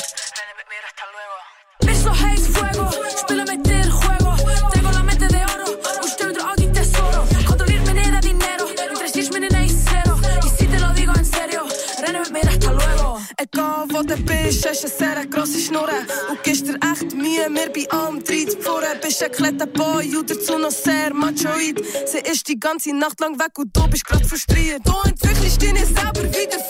mira 0.71 0.87
hasta 0.87 1.05
luego. 1.15 1.37
Eso 1.95 2.11
es 2.33 2.49
fuego, 2.49 2.89
espero 3.09 3.45
meter 3.45 3.91
juego. 3.91 4.37
Tengo 4.73 4.91
la 4.93 5.03
mente 5.03 5.27
de 5.27 5.43
oro, 5.45 5.65
usted 6.05 6.31
otro 6.31 6.49
aquí 6.51 6.67
tesoro. 6.69 7.27
Cuatro 7.45 7.67
de 7.67 8.21
dinero, 8.21 8.69
entre 8.69 9.09
6 9.09 9.31
y 9.35 9.69
cero. 9.89 10.21
Y 10.47 10.49
si 10.57 10.67
te 10.69 10.79
lo 10.79 10.93
digo 10.93 11.13
en 11.17 11.25
serio, 11.25 11.67
mira 12.31 12.51
hasta 12.51 12.73
luego. 12.73 13.21
Ik 13.43 13.51
kan 13.51 14.07
de 14.07 14.17
pin, 14.17 14.53
zesje, 14.53 14.89
serre, 14.89 15.29
kras, 15.29 15.51
snorren. 15.67 16.07
Ook 16.31 16.47
is 16.47 16.63
er 16.69 16.77
echt 16.79 17.15
meer, 17.15 17.51
meer 17.51 17.71
bij 17.73 17.87
Bist 19.11 19.25
ein 19.25 19.33
kleiner 19.33 19.67
Boy 19.67 20.17
und 20.17 20.31
dazu 20.31 20.57
noch 20.57 20.71
sehr 20.71 21.13
machoid. 21.13 21.85
Sie 22.07 22.19
ist 22.31 22.47
die 22.47 22.61
ganze 22.61 22.95
Nacht 22.95 23.19
lang 23.19 23.37
weg 23.41 23.59
und 23.59 23.77
du 23.77 23.89
bist 23.89 24.05
grad 24.05 24.25
frustriert. 24.25 24.87
Du 24.87 24.93
entwickelst 25.05 25.61
dich 25.61 25.85
selber 25.85 26.23
wieder 26.23 26.61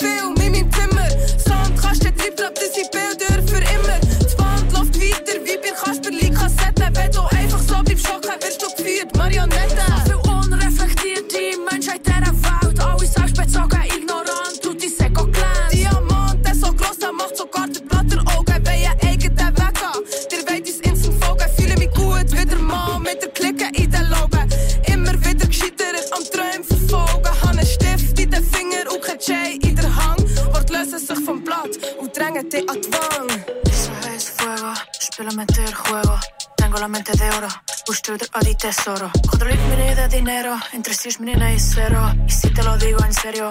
Tengo 36.70 36.82
la 36.82 36.86
mente 36.86 37.10
de 37.18 37.28
oro, 37.30 37.48
busco 37.84 38.12
a 38.12 38.40
di 38.44 38.54
tesoro. 38.54 39.10
Controllo 39.28 39.60
mi 39.66 39.92
de 39.92 40.06
dinero, 40.06 40.56
entre 40.72 40.94
seis 40.94 41.18
mil 41.18 41.42
y 41.42 41.58
cero. 41.58 42.14
Y 42.28 42.30
si 42.30 42.48
te 42.50 42.62
lo 42.62 42.78
digo 42.78 43.04
en 43.04 43.12
serio, 43.12 43.50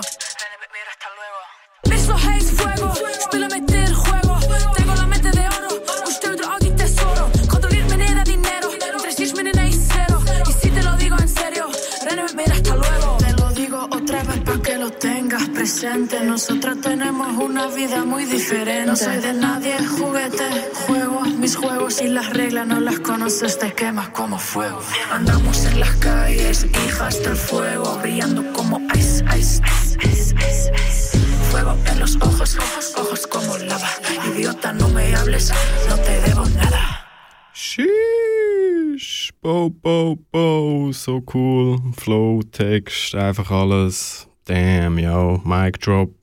Beso 1.84 2.14
haze 2.14 2.56
fuego, 2.56 2.94
spielen 3.20 3.50
meter 3.50 3.60
juego. 3.60 3.69
Para 14.12 14.62
que 14.62 14.78
lo 14.78 14.92
tengas 14.92 15.48
presente. 15.50 16.20
Nosotros 16.22 16.82
tenemos 16.82 17.28
una 17.38 17.68
vida 17.68 18.04
muy 18.04 18.26
diferente. 18.26 18.86
No 18.86 18.96
soy 18.96 19.18
de 19.18 19.34
nadie, 19.34 19.78
juguete, 19.86 20.72
juego 20.88 21.22
mis 21.22 21.56
juegos 21.56 22.02
y 22.02 22.08
las 22.08 22.30
reglas 22.32 22.68
no 22.68 22.80
las 22.80 23.00
conoces, 23.00 23.60
te 23.60 23.72
quemas 23.74 24.10
como 24.10 24.40
fuego. 24.40 24.82
Andamos 25.12 25.66
en 25.66 25.80
las 25.80 25.96
calles, 25.98 26.66
hijas 26.86 27.22
del 27.24 27.36
fuego, 27.36 27.98
brillando 28.02 28.52
como 28.54 28.80
ice, 28.96 29.24
ice, 29.38 29.62
ice, 30.04 30.36
ice, 30.44 30.74
ice. 30.88 31.18
Fuego 31.52 31.78
en 31.86 32.00
los 32.00 32.16
ojos, 32.18 32.58
ojos, 32.58 32.94
ojos 32.98 33.28
como 33.28 33.58
lava. 33.58 33.90
Idiota, 34.28 34.74
no 34.74 34.90
me 34.90 35.16
hables, 35.16 35.52
no 35.88 35.96
te 35.98 36.22
debo 36.22 36.46
nada. 36.50 37.06
Sheesh, 37.54 38.29
Bo, 39.42 39.70
Bo, 39.70 40.18
Bo, 40.34 40.92
so 40.92 41.24
cool. 41.34 41.80
Flow, 41.96 42.42
Text, 42.52 43.16
einfach 43.16 43.50
alles. 43.50 44.28
Damn, 44.44 45.00
ja, 45.00 45.40
Mic 45.46 45.80
Drop 45.80 46.14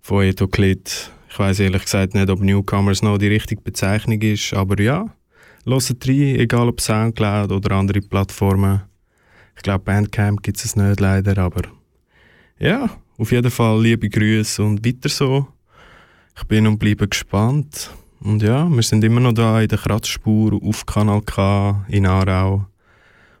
von 0.00 0.22
Eto 0.22 0.46
Klit. 0.46 1.10
Ich 1.28 1.36
weiß 1.36 1.58
ehrlich 1.58 1.82
gesagt 1.82 2.14
nicht, 2.14 2.30
ob 2.30 2.40
Newcomers 2.40 3.02
noch 3.02 3.18
die 3.18 3.26
richtige 3.26 3.60
Bezeichnung 3.60 4.22
ist, 4.22 4.54
aber 4.54 4.80
ja, 4.80 5.12
hört 5.64 6.08
rein, 6.08 6.36
egal 6.36 6.68
ob 6.68 6.80
Soundcloud 6.80 7.50
oder 7.50 7.74
andere 7.74 8.00
Plattformen. 8.00 8.82
Ich 9.56 9.62
glaube, 9.62 9.82
Bandcamp 9.82 10.40
gibt 10.40 10.64
es 10.64 10.76
nicht 10.76 11.00
leider, 11.00 11.36
aber 11.38 11.62
ja, 12.60 12.88
auf 13.18 13.32
jeden 13.32 13.50
Fall 13.50 13.82
liebe 13.82 14.08
Grüße 14.08 14.62
und 14.62 14.86
weiter 14.86 15.08
so. 15.08 15.48
Ich 16.38 16.44
bin 16.44 16.68
und 16.68 16.78
bleibe 16.78 17.08
gespannt. 17.08 17.90
Und 18.20 18.42
ja, 18.42 18.68
wir 18.68 18.82
sind 18.82 19.04
immer 19.04 19.20
noch 19.20 19.34
da 19.34 19.60
in 19.60 19.68
der 19.68 19.78
Kratzspur 19.78 20.58
auf 20.62 20.86
Kanal 20.86 21.22
K 21.22 21.84
in 21.88 22.06
Aarau. 22.06 22.66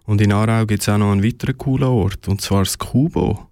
Und 0.04 0.20
in 0.20 0.32
Aarau 0.32 0.66
gibt 0.66 0.82
es 0.82 0.88
auch 0.88 0.98
noch 0.98 1.12
einen 1.12 1.24
weiteren 1.24 1.58
coolen 1.58 1.88
Ort, 1.88 2.28
und 2.28 2.40
zwar 2.40 2.60
das 2.60 2.78
Kubo. 2.78 3.48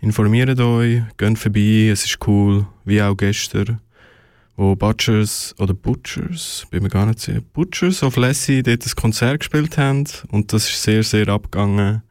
Informiert 0.00 0.58
euch, 0.60 1.02
geht 1.16 1.38
vorbei, 1.38 1.88
es 1.90 2.04
ist 2.04 2.18
cool, 2.26 2.66
wie 2.84 3.00
auch 3.00 3.16
gestern, 3.16 3.80
wo 4.56 4.74
Butchers 4.74 5.54
oder 5.58 5.74
Butchers, 5.74 6.66
bin 6.70 6.82
mir 6.82 6.88
gar 6.88 7.06
nicht 7.06 7.20
sicher, 7.20 7.40
Butchers 7.52 8.02
of 8.02 8.16
Lassie 8.16 8.62
dort 8.62 8.84
ein 8.84 8.92
Konzert 8.96 9.40
gespielt 9.40 9.78
haben 9.78 10.04
und 10.30 10.52
das 10.52 10.68
ist 10.68 10.82
sehr, 10.82 11.02
sehr 11.02 11.28
abgegangen. 11.28 12.02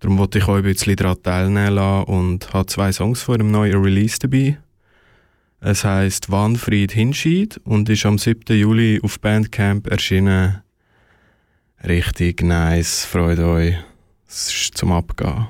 Darum 0.00 0.18
wollte 0.18 0.38
ich 0.38 0.46
euch 0.46 0.58
ein 0.58 0.62
bisschen 0.62 0.96
daran 0.96 1.22
teilnehmen 1.22 1.74
lassen 1.74 2.04
und 2.04 2.52
habe 2.54 2.66
zwei 2.66 2.92
Songs 2.92 3.22
von 3.22 3.34
einem 3.34 3.50
neuen 3.50 3.82
Release 3.82 4.18
dabei. 4.20 4.58
Es 5.60 5.84
heisst 5.84 6.30
Wanfried 6.30 6.92
Hinschied 6.92 7.60
und 7.64 7.88
ist 7.88 8.06
am 8.06 8.16
7. 8.16 8.56
Juli 8.56 9.00
auf 9.02 9.18
Bandcamp 9.18 9.88
erschienen. 9.88 10.62
Richtig 11.82 12.42
nice, 12.42 13.04
freut 13.04 13.40
euch. 13.40 13.74
Es 14.28 14.54
ist 14.54 14.78
zum 14.78 14.92
Abgehen. 14.92 15.48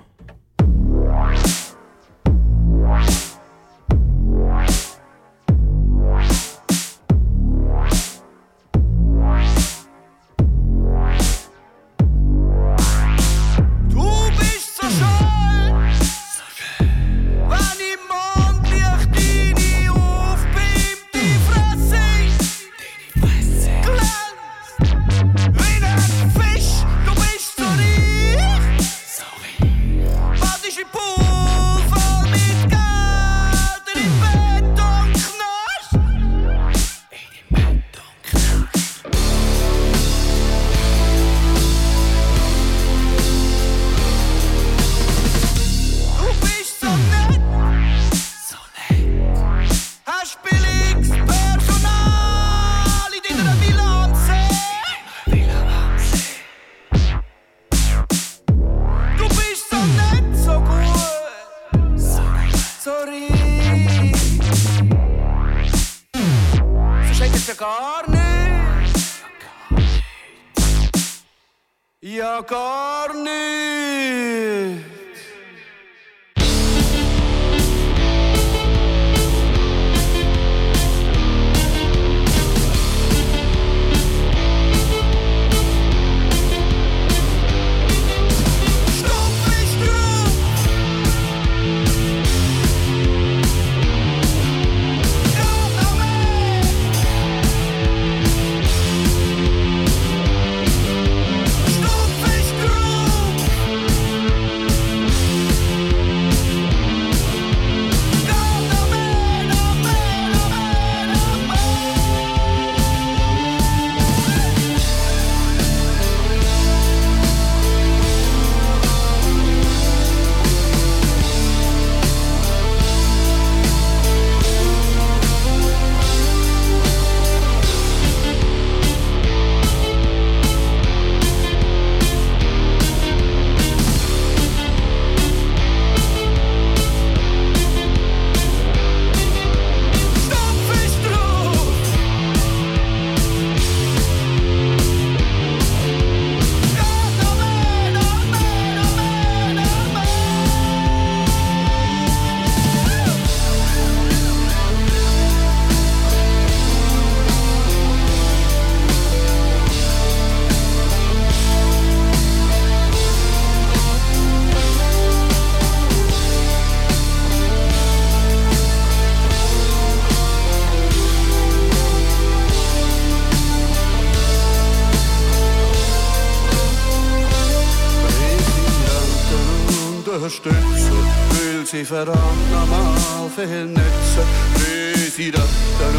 Lieferant 181.91 182.53
am 182.53 182.71
Hafen 182.71 183.75
will 183.75 185.11
sie 185.11 185.31
das 185.31 185.49
dann 185.81 185.97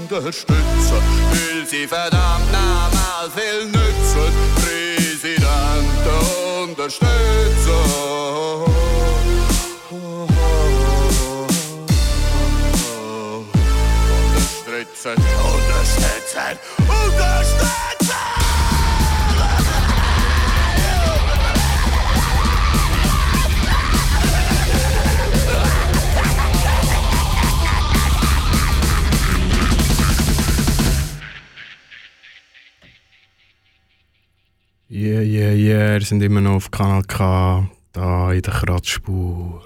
unterstützen, 0.00 0.56
will 1.30 1.66
sie 1.66 1.86
verdammt 1.86 2.50
nochmal 2.50 3.28
viel 3.36 3.66
nützen, 3.66 4.32
Präsident 4.54 6.06
unterstützen. 6.62 7.65
wir 36.00 36.06
sind 36.06 36.22
immer 36.22 36.42
noch 36.42 36.56
auf 36.56 36.70
Kanal 36.70 37.04
K, 37.04 37.70
da 37.92 38.30
in 38.32 38.42
der 38.42 38.52
Kratzspur. 38.52 39.64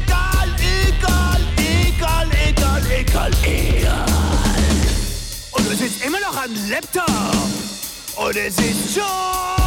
Und 5.53 5.66
du 5.66 5.77
sitzt 5.77 6.05
immer 6.05 6.21
noch 6.21 6.37
am 6.43 6.51
Laptop. 6.68 7.09
Und 8.16 8.37
es 8.37 8.59
ist 8.59 8.95
schon. 8.95 9.59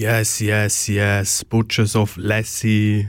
Yes, 0.00 0.40
yes, 0.40 0.88
yes. 0.88 1.44
Butchers 1.44 1.94
of 1.94 2.16
Lassie. 2.16 3.06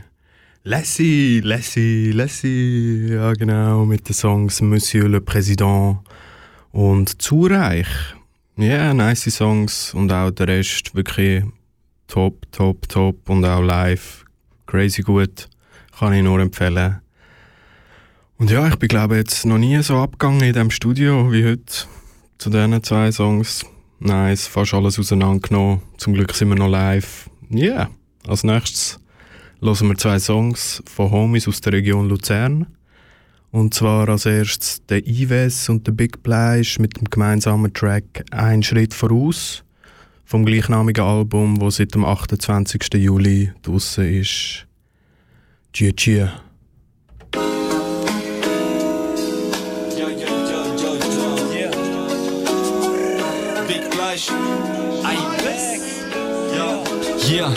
Lassie, 0.65 1.39
Lassie, 1.39 2.11
Lassie. 2.11 3.13
Ja, 3.13 3.31
genau. 3.31 3.85
Mit 3.85 4.09
den 4.09 4.13
Songs 4.13 4.59
Monsieur 4.59 5.07
le 5.07 5.21
Président 5.21 5.99
und 6.73 7.21
Zu 7.21 7.45
reich. 7.45 7.87
Ja, 8.57 8.65
yeah, 8.65 8.93
nice 8.93 9.33
Songs. 9.33 9.93
Und 9.93 10.11
auch 10.11 10.31
der 10.31 10.49
Rest 10.49 10.93
wirklich 10.93 11.45
top, 12.07 12.51
top, 12.51 12.89
top. 12.89 13.29
Und 13.29 13.45
auch 13.45 13.61
live. 13.61 14.25
Crazy 14.67 15.01
gut. 15.01 15.47
Kann 15.97 16.11
ich 16.11 16.23
nur 16.23 16.41
empfehlen. 16.41 16.99
Und 18.37 18.51
ja, 18.51 18.67
ich 18.67 18.75
bin 18.75 18.89
glaube 18.89 19.15
jetzt 19.15 19.45
noch 19.45 19.57
nie 19.57 19.81
so 19.81 19.95
abgegangen 19.95 20.41
in 20.41 20.51
diesem 20.51 20.71
Studio 20.71 21.31
wie 21.31 21.45
heute 21.45 21.85
zu 22.37 22.49
diesen 22.49 22.83
zwei 22.83 23.13
Songs. 23.13 23.65
Nice, 24.04 24.47
fast 24.47 24.74
alles 24.74 24.97
auseinandergenommen. 24.97 25.84
Zum 25.97 26.14
Glück 26.14 26.34
sind 26.34 26.49
wir 26.49 26.56
noch 26.56 26.68
live. 26.68 27.30
Ja, 27.52 27.66
yeah. 27.66 27.91
als 28.26 28.43
nächstes 28.43 28.99
hören 29.62 29.89
wir 29.89 29.97
zwei 29.97 30.18
Songs 30.18 30.82
von 30.88 31.12
Homies 31.12 31.47
aus 31.47 31.62
der 31.62 31.74
Region 31.74 32.10
Luzern. 32.10 32.66
Und 33.52 33.76
zwar 33.76 34.10
als 34.10 34.26
erstes 34.26 34.84
der 34.88 35.06
Ives 35.06 35.70
und 35.70 35.86
der 35.86 35.91
Big 35.91 36.18
Fleisch 36.24 36.80
mit 36.80 36.97
dem 36.97 37.12
gemeinsamen 37.12 37.72
Track 37.74 38.26
Ein 38.32 38.64
Schritt 38.64 38.95
voraus 38.95 39.64
vom 40.26 40.45
gleichnamigen 40.45 41.04
Album, 41.04 41.60
das 41.60 41.76
seit 41.76 41.93
dem 41.93 42.04
28. 42.04 42.82
Juli 42.95 43.52
draussen 43.62 44.06
ist. 44.06 44.66
Tschüss, 45.74 45.93
tschüss. 45.95 46.30
Big 54.22 54.30
Fleisch. 54.30 54.30
Ein 54.30 54.80
Yeah, 57.32 57.49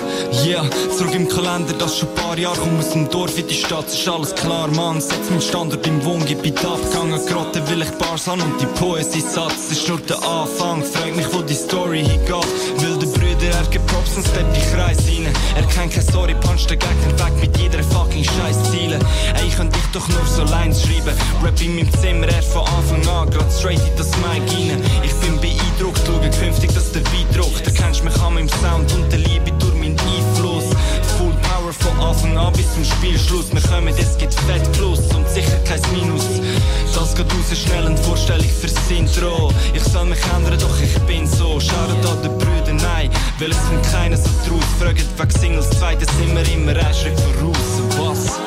yeah, 0.47 0.62
zurück 0.97 1.16
im 1.16 1.29
Kalender, 1.29 1.72
das 1.72 1.99
schon 1.99 2.09
paar 2.14 2.39
Jahre 2.39 2.57
komm 2.57 2.79
aus 2.79 2.91
dem 2.91 3.11
Dorf 3.11 3.37
in 3.37 3.49
die 3.49 3.55
Stadt, 3.55 3.89
ist 3.89 4.07
alles 4.07 4.33
klar, 4.33 4.68
Mann. 4.68 5.01
Setz 5.01 5.29
meinen 5.31 5.41
Standard 5.43 5.85
im 5.89 6.05
Wohngebiet 6.05 6.64
abgegangen, 6.64 7.20
gerade 7.27 7.68
will 7.68 7.83
ich 7.83 7.91
Bars 7.99 8.29
an 8.29 8.41
und 8.41 8.61
die 8.61 8.66
Poesie-Satz 8.66 9.72
ist 9.72 9.89
nur 9.89 9.99
der 9.99 10.18
Anfang. 10.18 10.81
Frag 10.85 11.16
mich, 11.16 11.27
wo 11.33 11.43
die 11.43 11.55
Story 11.55 12.05
hingeht. 12.05 12.47
Wilde 12.79 13.07
Brüder, 13.07 13.51
er 13.51 13.66
gibt 13.68 13.85
Props 13.89 14.16
und 14.16 14.25
steppt 14.25 14.57
die 14.57 14.77
Kreis 14.77 14.99
rein. 15.09 15.27
Er 15.57 15.62
kennt 15.64 15.93
keine 15.93 16.03
Story, 16.03 16.35
punch 16.35 16.66
den 16.68 16.79
Gegner 16.79 17.27
weg 17.27 17.33
mit 17.41 17.59
jeder 17.59 17.83
fucking 17.83 18.22
Scheiß-Ziele. 18.22 19.01
Ey, 19.35 19.49
ich 19.49 19.57
könnte 19.57 19.77
dich 19.77 19.91
doch 19.93 20.07
nur 20.07 20.25
so 20.25 20.45
Lines 20.45 20.83
schreiben. 20.83 21.18
Rap 21.43 21.61
in 21.61 21.75
meinem 21.75 21.93
Zimmer, 22.01 22.29
er 22.29 22.43
von 22.45 22.62
Anfang 22.62 23.09
an, 23.09 23.29
grad 23.29 23.53
straight 23.53 23.81
in 23.81 23.97
das 23.97 24.11
Mic 24.18 24.47
rein. 24.55 24.81
Ich 25.03 25.14
bin 25.14 25.41
beeindruckt, 25.41 26.01
schau 26.07 26.20
künftig, 26.39 26.72
dass 26.75 26.93
der 26.93 27.01
Beat 27.01 27.37
druckt. 27.37 27.66
Du 27.66 27.72
kennst 27.72 28.05
mich 28.05 28.14
an 28.22 28.35
meinem 28.35 28.49
Sound 28.49 28.93
und 28.95 29.11
der 29.11 29.18
Liebe 29.18 29.51
durch 29.65 29.75
meinen 29.75 29.99
Einfluss. 29.99 30.65
Full 31.17 31.33
Power 31.43 31.73
von 31.73 31.99
Anfang 32.01 32.37
an 32.37 32.53
bis 32.53 32.73
zum 32.75 32.85
Spielschluss. 32.85 33.53
Wir 33.53 33.62
kommen, 33.62 33.95
es 33.97 34.17
gibt 34.19 34.35
Fett 34.35 34.71
Plus 34.73 35.01
und 35.15 35.29
sicher 35.29 35.59
kein 35.65 35.81
Minus. 35.93 36.25
Das 36.95 37.15
geht 37.15 37.27
raus 37.27 37.59
schnell 37.59 37.87
eine 37.87 37.97
Vorstellung 37.97 38.49
fürs 38.61 38.75
Intro. 38.91 39.51
Ich 39.73 39.83
soll 39.83 40.07
mich 40.07 40.19
ändern, 40.37 40.59
doch 40.59 40.81
ich 40.81 40.99
bin 41.03 41.27
so. 41.27 41.59
Schaut 41.61 41.91
an 41.91 42.23
den 42.23 42.39
Brüder, 42.39 42.73
nein, 42.73 43.11
weil 43.39 43.51
es 43.51 43.59
kommt 43.69 43.85
keiner 43.91 44.17
so 44.17 44.31
draus. 44.47 44.65
Fragt 44.79 45.05
wegen 45.19 45.41
Singles 45.41 45.71
2, 45.79 45.95
da 45.97 46.07
sind 46.12 46.35
wir 46.35 46.55
immer 46.55 46.73
ein 46.73 46.95
Schritt 46.95 47.19
voraus. 47.21 47.57
Was? 47.99 48.39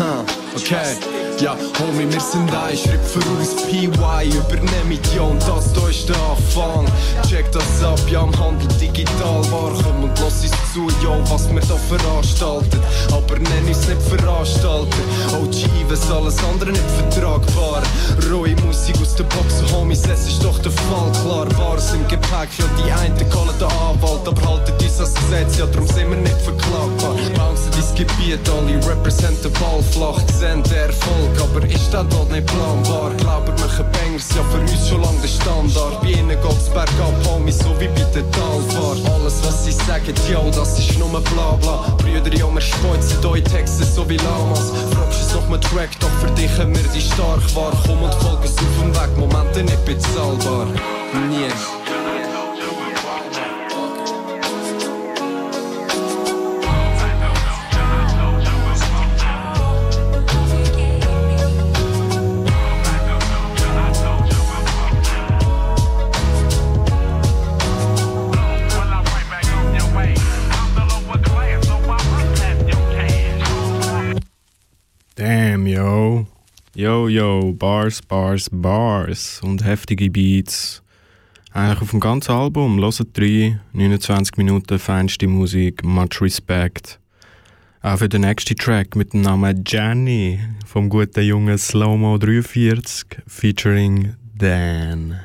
Aha, 0.00 0.24
okay. 0.56 1.29
Ja, 1.40 1.56
Homie, 1.78 2.06
wir 2.12 2.20
sind 2.20 2.54
ein 2.54 2.76
Schritt 2.76 3.00
voraus. 3.00 3.56
PY 3.64 3.88
übernehmen 4.28 5.00
ja 5.16 5.22
und 5.22 5.40
das 5.48 5.72
da 5.72 5.88
ist 5.88 6.06
der 6.06 6.16
Anfang. 6.16 6.84
Check 7.26 7.50
das 7.50 7.82
ab, 7.82 7.98
ja, 8.10 8.20
am 8.20 8.38
Handel 8.38 8.68
digital 8.78 9.40
war. 9.50 9.72
Komm 9.82 10.04
und 10.04 10.18
lass 10.20 10.42
uns 10.42 10.52
zu, 10.74 10.86
ja, 11.02 11.16
was 11.30 11.48
wir 11.50 11.62
da 11.62 11.76
veranstalten. 11.76 12.80
Aber 13.10 13.38
nenn 13.38 13.68
uns 13.68 13.88
nicht 13.88 14.02
Veranstalter. 14.02 15.02
OG, 15.32 15.64
was 15.88 16.10
alles 16.10 16.36
andere 16.44 16.72
nicht 16.72 16.90
vertragbar. 16.98 17.82
Rohe 18.30 18.54
Musik 18.66 18.96
aus 19.00 19.14
der 19.14 19.24
Box, 19.24 19.62
Homies, 19.72 20.02
es 20.12 20.28
ist 20.28 20.44
doch 20.44 20.58
der 20.58 20.72
Fall. 20.72 21.10
Klar, 21.22 21.46
Wars 21.56 21.94
im 21.94 22.06
Gepäck, 22.06 22.50
ja, 22.58 22.66
die 22.76 22.92
einen 22.92 23.30
callen 23.30 23.56
den 23.58 23.68
Anwalt. 23.68 24.26
Aber 24.28 24.42
haltet 24.46 24.82
uns 24.82 25.00
ans 25.00 25.14
Gesetz, 25.14 25.56
ja, 25.56 25.64
darum 25.64 25.86
sind 25.86 26.10
wir 26.10 26.18
nicht 26.18 26.40
verklagbar. 26.42 27.14
Bouncen 27.34 27.70
dein 27.72 27.94
Gebiet, 27.96 28.46
alle 28.50 28.76
represent 28.86 29.42
den 29.42 29.52
Ball 29.54 29.82
flach, 29.90 30.20
sehen 30.38 30.62
den 30.64 30.72
Erfolg. 30.72 31.29
Aber 31.38 31.64
ist 31.66 31.92
das 31.92 32.06
dort 32.08 32.30
nicht 32.30 32.46
planbar? 32.46 33.10
Glauber, 33.18 33.52
machen 33.52 33.86
Bangers 33.92 34.28
ja 34.34 34.42
für 34.50 34.60
uns 34.60 34.88
schon 34.88 35.02
lang 35.02 35.20
der 35.20 35.28
Standard. 35.28 36.00
Bei 36.00 36.08
ihnen 36.08 36.28
geht's 36.28 36.68
bergab, 36.68 37.14
Homies, 37.26 37.58
so 37.58 37.78
wie 37.80 37.88
bei 37.88 38.04
der 38.14 38.30
Talfahrt. 38.30 38.98
Alles, 39.12 39.42
was 39.44 39.64
sie 39.64 39.72
sagen, 39.72 40.14
ja, 40.30 40.40
das 40.50 40.78
ist 40.78 40.98
nur 40.98 41.08
bla 41.08 41.52
bla. 41.60 41.94
Brüder, 41.98 42.34
ja, 42.36 42.46
wir 42.52 42.60
speuzen 42.60 43.24
euch 43.26 43.44
Texte 43.44 43.84
so 43.84 44.08
wie 44.08 44.16
Lamas. 44.16 44.72
Fragst 44.92 45.20
es 45.20 45.34
noch 45.34 45.48
mal 45.48 45.60
Track, 45.60 45.90
doch 46.00 46.10
für 46.20 46.30
dich 46.34 46.50
haben 46.58 46.74
wir 46.74 46.84
die 46.94 47.00
stark 47.00 47.42
war. 47.54 47.72
Komm 47.86 48.02
und 48.02 48.14
folge 48.14 48.44
es 48.44 48.56
auf 48.56 48.64
dem 48.80 48.94
Weg, 48.94 49.18
Momente 49.18 49.62
nicht 49.62 49.84
bezahlbar. 49.84 50.66
Nie. 51.28 51.50
Damn, 51.50 51.79
Yo, 76.80 77.08
yo, 77.08 77.52
Bars, 77.52 78.00
Bars, 78.00 78.48
Bars 78.50 79.42
und 79.42 79.62
heftige 79.62 80.08
Beats. 80.08 80.82
Eigentlich 81.52 81.82
auf 81.82 81.90
dem 81.90 82.00
ganzen 82.00 82.32
Album, 82.32 82.78
hört 82.80 83.18
rein, 83.18 83.60
29 83.74 84.38
Minuten 84.38 84.78
feinste 84.78 85.26
Musik, 85.26 85.84
much 85.84 86.22
respect. 86.22 86.98
Auch 87.82 87.98
für 87.98 88.08
den 88.08 88.22
nächsten 88.22 88.56
Track 88.56 88.96
mit 88.96 89.12
dem 89.12 89.20
Namen 89.20 89.62
Jenny 89.66 90.40
vom 90.64 90.88
guten 90.88 91.22
jungen 91.22 91.58
Slowmo 91.58 92.16
43 92.16 93.24
featuring 93.26 94.14
Dan. 94.38 95.20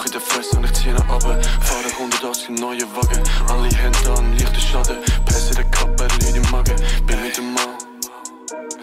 Rauch 0.00 0.06
in 0.06 0.12
der 0.12 0.20
Fresse 0.20 0.56
und 0.56 0.64
ich 0.64 0.72
zieh 0.72 0.92
nach 0.92 1.08
oben. 1.08 1.42
Fahre 1.60 1.88
180 1.98 2.48
im 2.48 2.54
neuen 2.54 2.96
Wagen. 2.96 3.22
Alle 3.48 3.68
Hände 3.68 4.12
an, 4.16 4.32
leichter 4.38 4.60
Schaden. 4.60 4.96
Pässe 5.26 5.54
der 5.54 5.64
Kappe, 5.64 6.08
Lied 6.20 6.36
im 6.36 6.50
Magen. 6.50 6.76
Bin 7.06 7.20
mit 7.20 7.36
dem 7.36 7.52
Mann. 7.52 7.76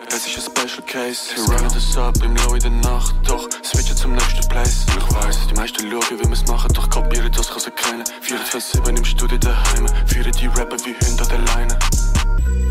Es 0.09 0.27
ist 0.27 0.37
ein 0.37 0.43
Special 0.43 0.83
Case. 0.85 1.35
Wir 1.35 1.43
runnen 1.43 1.71
das 1.73 1.97
ab 1.97 2.13
im 2.23 2.35
Low 2.35 2.53
in 2.53 2.61
der 2.61 2.91
Nacht, 2.91 3.15
doch 3.23 3.49
switchen 3.63 3.97
zum 3.97 4.13
nächsten 4.13 4.47
Place. 4.47 4.85
Und 4.93 4.97
ich 4.97 5.15
weiss, 5.15 5.47
die 5.47 5.53
meisten 5.55 5.89
schauen, 5.89 6.19
wie 6.19 6.29
wir's 6.29 6.45
machen, 6.47 6.71
doch 6.73 6.89
kapieren, 6.89 7.31
das 7.31 7.49
kann 7.49 7.59
sie 7.59 7.71
kennen. 7.71 8.03
24-7 8.21 8.97
im 8.97 9.05
Studio 9.05 9.37
daheim, 9.39 9.87
führen 10.05 10.31
die 10.33 10.47
Rapper 10.47 10.77
wie 10.85 10.95
Hunde 11.03 11.23
an 11.23 11.29
der 11.29 11.39
Leine. 11.55 11.79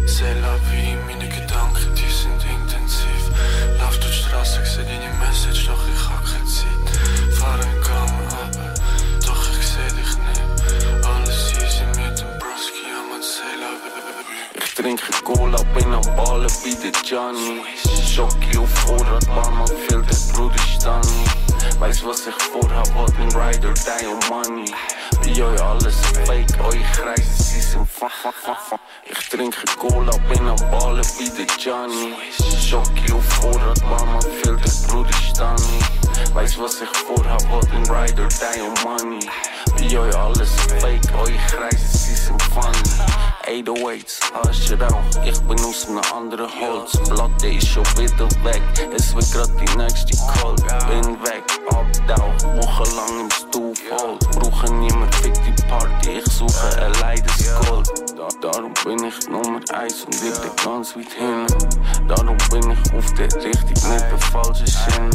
C'est 0.07 0.41
la 0.41 0.55
vie, 0.71 0.97
meine 1.07 1.29
Gedanken, 1.29 1.95
die 1.95 2.11
sind 2.11 2.41
intensiv. 2.45 3.23
Lauf 3.81 3.99
durch 3.99 4.19
die 4.19 4.29
Straße, 4.29 4.61
ich 4.63 4.71
seh 4.71 4.83
deine 4.85 5.13
vie. 14.77 14.95
Ich 14.95 15.01
trinke 15.01 15.25
Cola, 15.25 15.63
bin 15.75 15.93
am 15.93 16.03
Ballen 16.17 16.51
wie 16.65 16.75
der 16.75 16.93
Gianni. 17.03 17.63
Schocki 18.07 18.59
auf 18.59 18.69
Vorrat, 18.69 19.27
Barmann, 19.27 19.67
Filter, 19.89 20.17
Bruder 20.33 20.59
Stani. 20.59 21.25
Weiss 21.79 22.05
was 22.05 22.27
ich 22.27 22.35
vorhab, 22.35 22.89
hat 22.95 23.13
ein 23.19 23.31
Rider, 23.35 23.73
die 23.73 24.07
und 24.07 24.29
Money. 24.29 24.73
Bei 25.23 25.43
euch 25.43 25.63
alles 25.63 25.97
fake, 26.25 26.59
eure 26.61 26.79
Kreise, 26.95 27.43
sie 27.43 27.61
sind 27.61 27.89
fa 27.89 28.09
fa 28.09 28.33
fa 28.33 28.55
fa. 28.55 28.79
Ich 29.05 29.29
trinke 29.29 29.65
Cola, 29.79 30.13
bin 30.29 30.47
am 30.47 30.57
Ballen 30.71 31.05
wie 31.19 31.31
der 31.31 31.47
Gianni. 31.59 32.15
Schocki 32.61 33.13
auf 33.13 33.25
Vorrat, 33.25 33.81
Barmann, 33.81 34.23
Filter, 34.43 34.89
Bruder 34.89 35.13
Stani. 35.13 35.81
Weiss 36.33 36.59
was 36.59 36.81
ich 36.81 36.89
vorhab, 36.89 37.43
hat 37.49 37.71
ein 37.73 37.85
Rider, 37.91 38.29
die 38.29 38.61
und 38.61 38.85
Money. 38.85 39.27
Bei 39.79 39.99
euch 39.99 40.17
alles 40.17 40.51
fake, 40.81 41.13
eure 41.19 41.37
Kreise, 41.49 41.99
sie 41.99 42.15
sind 42.15 42.43
funny. 42.43 43.36
808s, 43.47 44.19
hasch 44.35 44.73
rauch, 44.73 45.25
ich 45.25 45.41
bin 45.43 45.61
aus 45.61 45.87
einem 45.87 46.01
anderen 46.13 46.51
Holz. 46.61 46.99
Platte 47.09 47.47
ist 47.47 47.69
schon 47.69 47.85
wieder 47.97 48.29
weg, 48.43 48.63
es 48.93 49.15
wird 49.15 49.31
grad 49.33 49.51
die 49.61 49.77
nächste 49.77 50.17
Call. 50.17 50.57
Bin 50.89 51.15
weg, 51.23 51.45
abtauch, 51.69 52.57
wochenlang 52.57 53.21
im 53.21 53.31
Stuhl 53.31 53.73
voll. 53.89 54.19
Brauche 54.33 54.73
niemand, 54.75 55.15
fick 55.15 55.35
Party, 55.69 56.19
ich 56.19 56.33
suche 56.33 56.83
allein 56.83 57.23
das 57.25 57.67
Gold. 57.67 57.89
Da, 58.17 58.29
darum 58.41 58.73
bin 58.85 59.05
ich 59.05 59.29
Nummer 59.29 59.61
eins 59.73 60.05
und 60.05 60.23
wirklich 60.23 60.53
ganz 60.65 60.97
weit 60.97 61.13
hin. 61.13 61.47
Darum 62.09 62.37
bin 62.51 62.71
ich 62.71 62.95
auf 62.95 63.15
der 63.15 63.27
Richtung, 63.27 63.93
nicht 63.93 64.07
der 64.11 64.19
falsche 64.19 64.67
Sinn. 64.67 65.11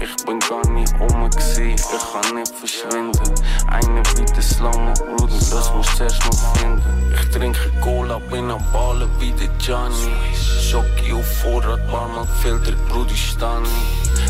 Ich 0.00 0.24
bin 0.26 0.38
gar 0.40 0.66
nicht 0.70 0.92
um 1.00 1.30
gsi, 1.30 1.74
ich 1.74 1.82
kann 1.82 2.34
nicht 2.34 2.52
verschwinden. 2.54 3.34
Eine 3.68 4.02
bitte 4.14 4.42
Slamo, 4.42 4.92
Bruder, 5.16 5.38
das 5.50 5.72
muss 5.74 5.96
zuerst 5.96 6.24
noch 6.26 6.58
finden. 6.58 7.14
Ich 7.14 7.30
trinke 7.30 7.70
Cola, 7.80 8.18
bin 8.30 8.50
am 8.50 8.62
Ballen 8.72 9.08
wie 9.18 9.32
der 9.32 9.48
Gianni. 9.58 10.12
Schocki 10.34 11.12
auf 11.12 11.26
Vorrat, 11.42 11.80
Barmann, 11.90 12.28
Filter, 12.42 12.72
Bruder 12.88 13.14
Stani. 13.14 13.68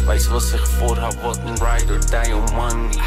Weiss 0.07 0.31
was 0.31 0.53
ich 0.53 0.61
vorhab, 0.61 1.15
wat 1.23 1.39
ein 1.41 1.55
Rider, 1.55 1.99
die 1.99 2.33
und 2.33 2.53
Money. 2.55 3.01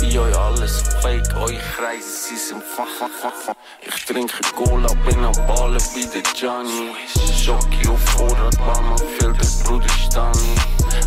Bei 0.00 0.18
euch 0.18 0.36
alles 0.36 0.82
fake, 1.00 1.34
eure 1.36 1.58
Kreise, 1.76 2.08
sie 2.08 2.36
sind 2.36 2.62
fa 2.62 2.84
fa 2.84 3.08
fa 3.08 3.30
fa. 3.30 3.54
Ich 3.80 4.04
trinke 4.04 4.42
Cola, 4.54 4.92
bin 5.06 5.24
am 5.24 5.32
Ballen 5.46 5.80
wie 5.94 6.06
der 6.06 6.22
Gianni. 6.34 6.94
Schocki 7.42 7.88
auf 7.88 8.00
Vorrat, 8.10 8.56
Barmann, 8.58 8.98
Filter, 9.18 9.46
Bruder 9.64 9.88
Stani. 9.88 10.54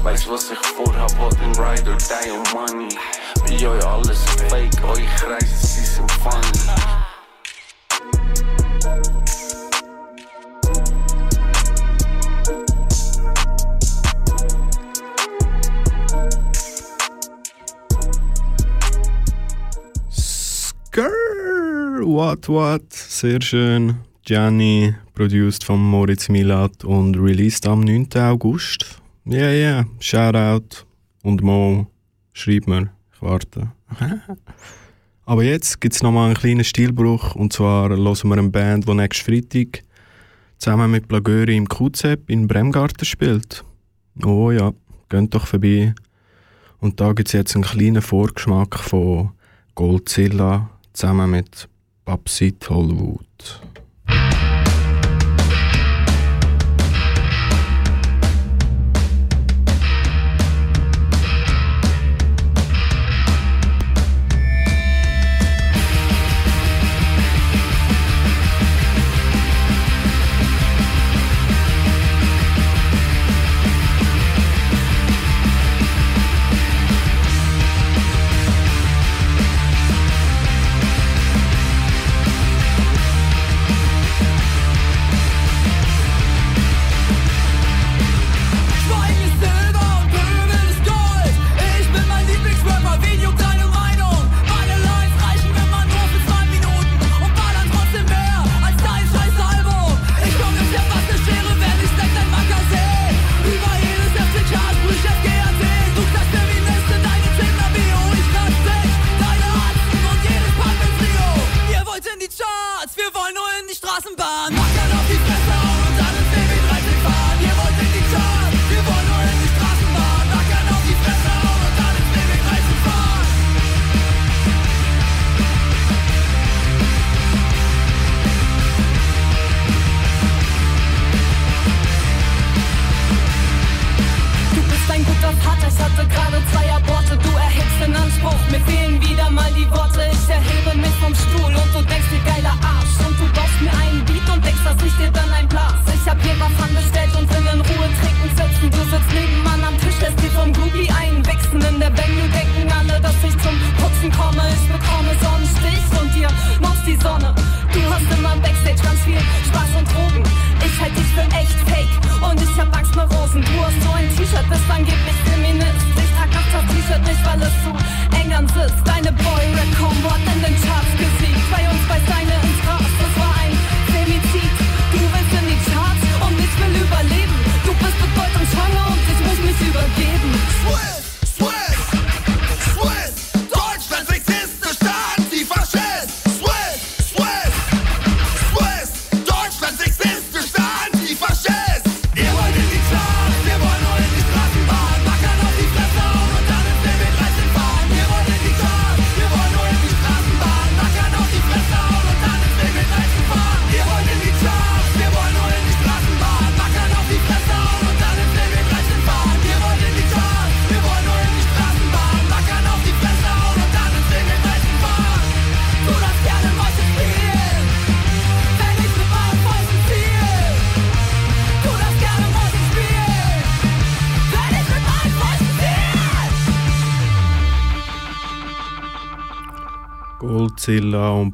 Weiss 0.04 0.28
was 0.30 0.52
ich 0.52 0.60
vorhab, 0.60 1.12
wat 1.20 1.40
ein 1.40 1.56
Rider, 1.56 1.98
die 1.98 2.32
und 2.32 2.54
Money. 2.54 2.90
Bei 3.46 3.68
euch 3.68 3.86
alles 3.86 4.24
fake, 4.50 4.84
eure 4.84 5.06
Kreise, 5.18 5.68
sie 5.68 5.86
sind 5.86 6.12
funny. 6.12 6.87
Skrrr, 20.98 22.04
what, 22.08 22.50
what, 22.50 22.91
sehr 22.91 23.39
schön. 23.39 23.98
Gianni, 24.26 24.95
produced 25.14 25.64
von 25.64 25.80
Moritz 25.80 26.28
Milat 26.28 26.84
und 26.84 27.16
released 27.18 27.68
am 27.68 27.82
9. 27.82 28.08
August. 28.16 29.00
Yeah, 29.24 29.52
yeah, 29.52 29.86
Shoutout. 30.00 30.88
Und 31.22 31.43
Mo, 31.43 31.86
schreib 32.34 32.66
mir, 32.66 32.89
ich 33.14 33.22
warte. 33.22 33.72
Aber 35.28 35.43
jetzt 35.43 35.80
gibt 35.82 35.93
es 35.93 36.02
nochmal 36.02 36.26
einen 36.26 36.34
kleinen 36.34 36.64
Stilbruch. 36.64 37.36
Und 37.36 37.54
zwar 37.54 37.89
hören 37.89 38.04
wir 38.04 38.38
eine 38.39 38.50
Band, 38.50 38.89
die 38.89 38.93
nächsten 38.95 39.24
Freitag 39.24 39.84
zusammen 40.58 40.89
mit 40.89 41.08
Plagöri 41.08 41.56
im 41.58 41.70
QZEP 41.70 42.28
in 42.32 42.48
Bremgarten 42.48 43.06
spielt. 43.06 43.64
Oh 44.26 44.50
ja, 44.50 44.72
geht 45.10 45.32
doch 45.36 45.45
vorbei. 45.45 45.93
Und 46.80 47.00
da 47.00 47.14
gibt 47.14 47.30
es 47.30 47.34
jetzt 47.34 47.54
einen 47.54 47.66
kleinen 47.66 48.02
Vorgeschmack 48.02 48.80
von 48.80 49.30
Goldzilla 49.76 50.72
zusammen 50.98 51.30
mit 51.30 51.70
Babsi 52.06 52.54
Tollwood. 52.54 53.62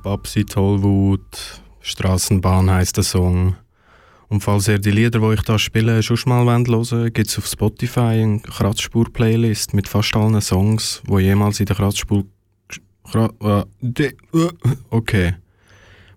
Babsi 0.03 0.43
Tollwut. 0.43 1.61
Straßenbahn 1.79 2.69
heißt 2.69 2.97
der 2.97 3.05
Song. 3.05 3.55
Und 4.27 4.41
falls 4.41 4.67
ihr 4.67 4.77
die 4.77 4.91
Lieder, 4.91 5.19
die 5.19 5.33
ich 5.33 5.41
da 5.43 5.57
spiele, 5.57 6.03
schon 6.03 6.17
mal 6.25 6.45
hören 6.45 6.67
wollt, 6.67 7.13
gibt 7.13 7.29
es 7.29 7.37
auf 7.37 7.47
Spotify 7.47 8.21
eine 8.21 8.39
Kratzspur-Playlist 8.39 9.73
mit 9.73 9.87
fast 9.87 10.13
allen 10.15 10.41
Songs, 10.41 11.01
die 11.07 11.19
jemals 11.19 11.61
in 11.61 11.67
der 11.67 11.77
Kratzspur. 11.77 12.25
Kra 13.09 13.29
äh, 13.41 14.03
äh, 14.03 14.13
okay. 14.89 15.35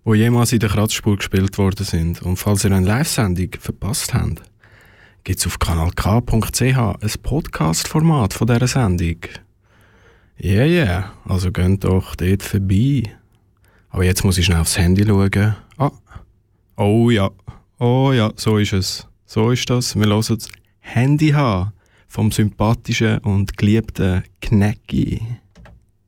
Wo 0.05 0.15
jemals 0.15 0.53
in 0.53 0.61
der 0.61 0.71
Kratzspur 0.71 1.17
gespielt 1.17 1.57
worden 1.57 1.85
sind. 1.85 2.23
Und 2.23 2.39
falls 2.39 2.65
ihr 2.65 2.73
eine 2.73 2.87
Live-Sendung 2.87 3.51
verpasst 3.59 4.15
habt, 4.15 4.43
gibt 5.23 5.39
es 5.39 5.47
auf 5.47 5.59
kanalk.ch 5.61 6.61
ein 6.63 7.13
Podcast-Format 7.23 8.35
von 8.35 8.47
dieser 8.49 8.67
Sendung. 8.67 9.21
Yeah, 10.43 10.65
yeah. 10.65 11.13
Also 11.25 11.53
geht 11.53 11.85
doch 11.85 12.17
dort 12.17 12.43
vorbei. 12.43 13.17
Aber 13.97 14.05
jetzt 14.05 14.25
muss 14.25 14.37
ich 14.37 14.45
schnell 14.45 14.59
aufs 14.59 14.77
Handy 14.77 15.07
schauen. 15.07 15.57
Ah. 15.79 15.91
Oh 16.77 17.09
ja. 17.09 17.31
Oh 17.79 18.13
ja, 18.13 18.31
so 18.37 18.59
ist 18.59 18.75
es. 18.75 19.07
So 19.25 19.53
ist 19.53 19.71
das. 19.71 19.97
Wir 19.97 20.07
hören 20.07 20.23
das 20.29 20.51
Handy 20.81 21.31
haben 21.31 21.73
vom 22.07 22.31
sympathischen 22.31 23.17
und 23.21 23.57
geliebten 23.57 24.23
Knecki. 24.43 25.23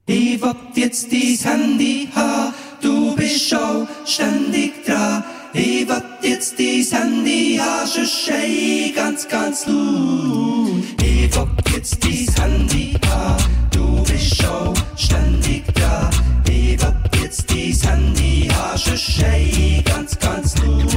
Ich 0.04 0.42
will 0.42 0.54
jetzt 0.74 1.10
dein 1.10 1.38
Handy 1.50 2.10
haben, 2.14 2.52
du 2.82 3.16
bist 3.16 3.48
schon 3.48 3.88
ständig 4.04 4.84
dran. 4.84 5.24
Ich 5.54 5.88
will 5.88 6.02
jetzt 6.20 6.58
dein 6.58 7.00
Handy 7.00 7.56
haben, 7.56 7.88
schon 7.88 8.04
schei 8.04 8.92
ganz, 8.94 9.26
ganz 9.26 9.66
laut. 9.66 10.84
Ich 11.02 11.34
will 11.34 11.48
jetzt 11.74 12.04
dein 12.04 12.44
Handy 12.44 12.98
haben, 13.08 13.44
du 13.70 14.04
bist 14.04 14.36
schon 14.36 14.74
ständig 14.94 15.64
dran. 15.72 16.10
Ich 17.68 17.74
will 17.74 17.80
jetzt 17.80 17.84
dein 17.84 18.14
Handy 18.14 18.48
haben, 18.48 18.78
schon 18.78 18.96
schei 18.96 19.82
ganz, 19.84 20.18
ganz 20.18 20.56
laut. 20.56 20.96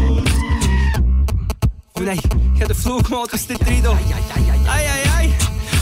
Oh 1.96 2.00
nein, 2.00 2.18
ich 2.56 2.62
habe 2.62 2.74
den 2.74 2.76
Flugmodus 2.76 3.48
dort 3.48 3.68
drin. 3.68 3.86
Ei, 3.86 3.92
ei, 4.70 5.02
ei. 5.06 5.11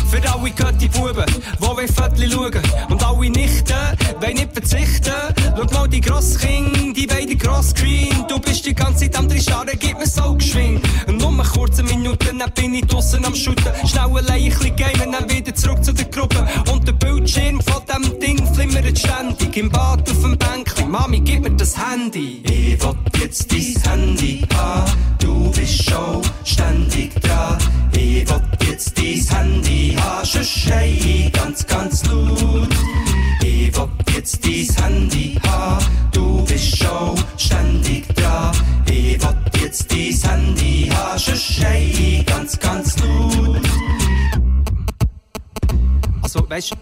Für 0.09 0.33
alle 0.33 0.49
götti 0.51 0.87
Buben, 0.87 1.25
die 1.27 1.61
wollen 1.61 1.87
Viertel 1.87 2.31
schauen. 2.31 2.51
Und 2.89 3.03
alle 3.03 3.29
Nichten, 3.29 3.73
wollen 4.19 4.33
nicht 4.33 4.53
verzichten. 4.53 5.13
Schau 5.55 5.79
mal 5.79 5.87
die 5.87 6.01
Grosskinder, 6.01 6.93
die 6.93 7.09
wollen 7.09 7.27
den 7.27 7.37
Grossscreen. 7.37 8.25
Du 8.27 8.39
bist 8.39 8.65
die 8.65 8.73
ganze 8.73 9.09
Zeit 9.09 9.17
am 9.17 9.29
Starren, 9.39 9.77
gib 9.79 9.99
mir 9.99 10.07
so 10.07 10.33
geschwind. 10.35 10.81
Und 11.07 11.17
nur 11.17 11.43
kurze 11.43 11.83
Minuten, 11.83 12.39
dann 12.39 12.51
bin 12.55 12.73
ich 12.73 12.85
draussen 12.85 13.23
am 13.25 13.35
Shooten. 13.35 13.71
Schnell 13.87 14.03
allein 14.03 14.43
ein 14.43 14.49
bisschen 14.49 14.75
gamen, 14.75 15.11
dann 15.11 15.29
wieder 15.29 15.53
zurück 15.53 15.83
zu 15.83 15.93
der 15.93 16.05
Gruppe. 16.05 16.47
Und 16.71 16.87
der 16.87 16.93
Bildschirm 16.93 17.61
von 17.61 17.81
dem 17.93 18.19
Ding 18.19 18.53
flimmert 18.53 18.97
ständig. 18.97 19.55
Im 19.57 19.69
Bad 19.69 20.09
auf 20.09 20.21
dem 20.21 20.37
Bänkchen, 20.37 20.89
Mami, 20.89 21.19
gib 21.19 21.43
mir 21.43 21.51
das 21.51 21.75
Handy. 21.77 22.41
Ich 22.45 22.81
will 22.81 22.95
jetzt 23.21 23.51
dein 23.51 23.91
Handy 23.91 24.41
haben, 24.55 24.91
du 25.19 25.51
bist 25.51 25.83
schon 25.83 26.21
ständig 26.45 27.13
dran. 27.21 27.57
Ich 27.91 28.27
will 28.29 28.41
jetzt 28.69 28.97
dein 28.97 29.37
Handy 29.37 29.95
haben, 29.95 29.98
schon 30.25 30.43
schei 30.43 31.31
ganz, 31.33 31.65
ganz 31.65 32.05
laut. 32.05 32.69
Ich 33.41 33.75
will 33.75 33.89
jetzt 34.13 34.45
dein 34.45 34.83
Handy 34.83 35.39
haben, 35.47 35.85
du 36.11 36.43
bist 36.45 36.77
schon 36.77 37.15
ständig 37.37 38.07
dran. 38.15 38.55
Ich 38.85 39.21
will 39.21 39.61
jetzt 39.61 39.91
dein 39.91 40.31
Handy 40.31 40.91
schon 41.17 41.35
schei 41.35 42.23
ganz, 42.25 42.59
ganz 42.59 42.95
laut. 42.99 43.68
Also, 46.35 46.47
weißt 46.47 46.73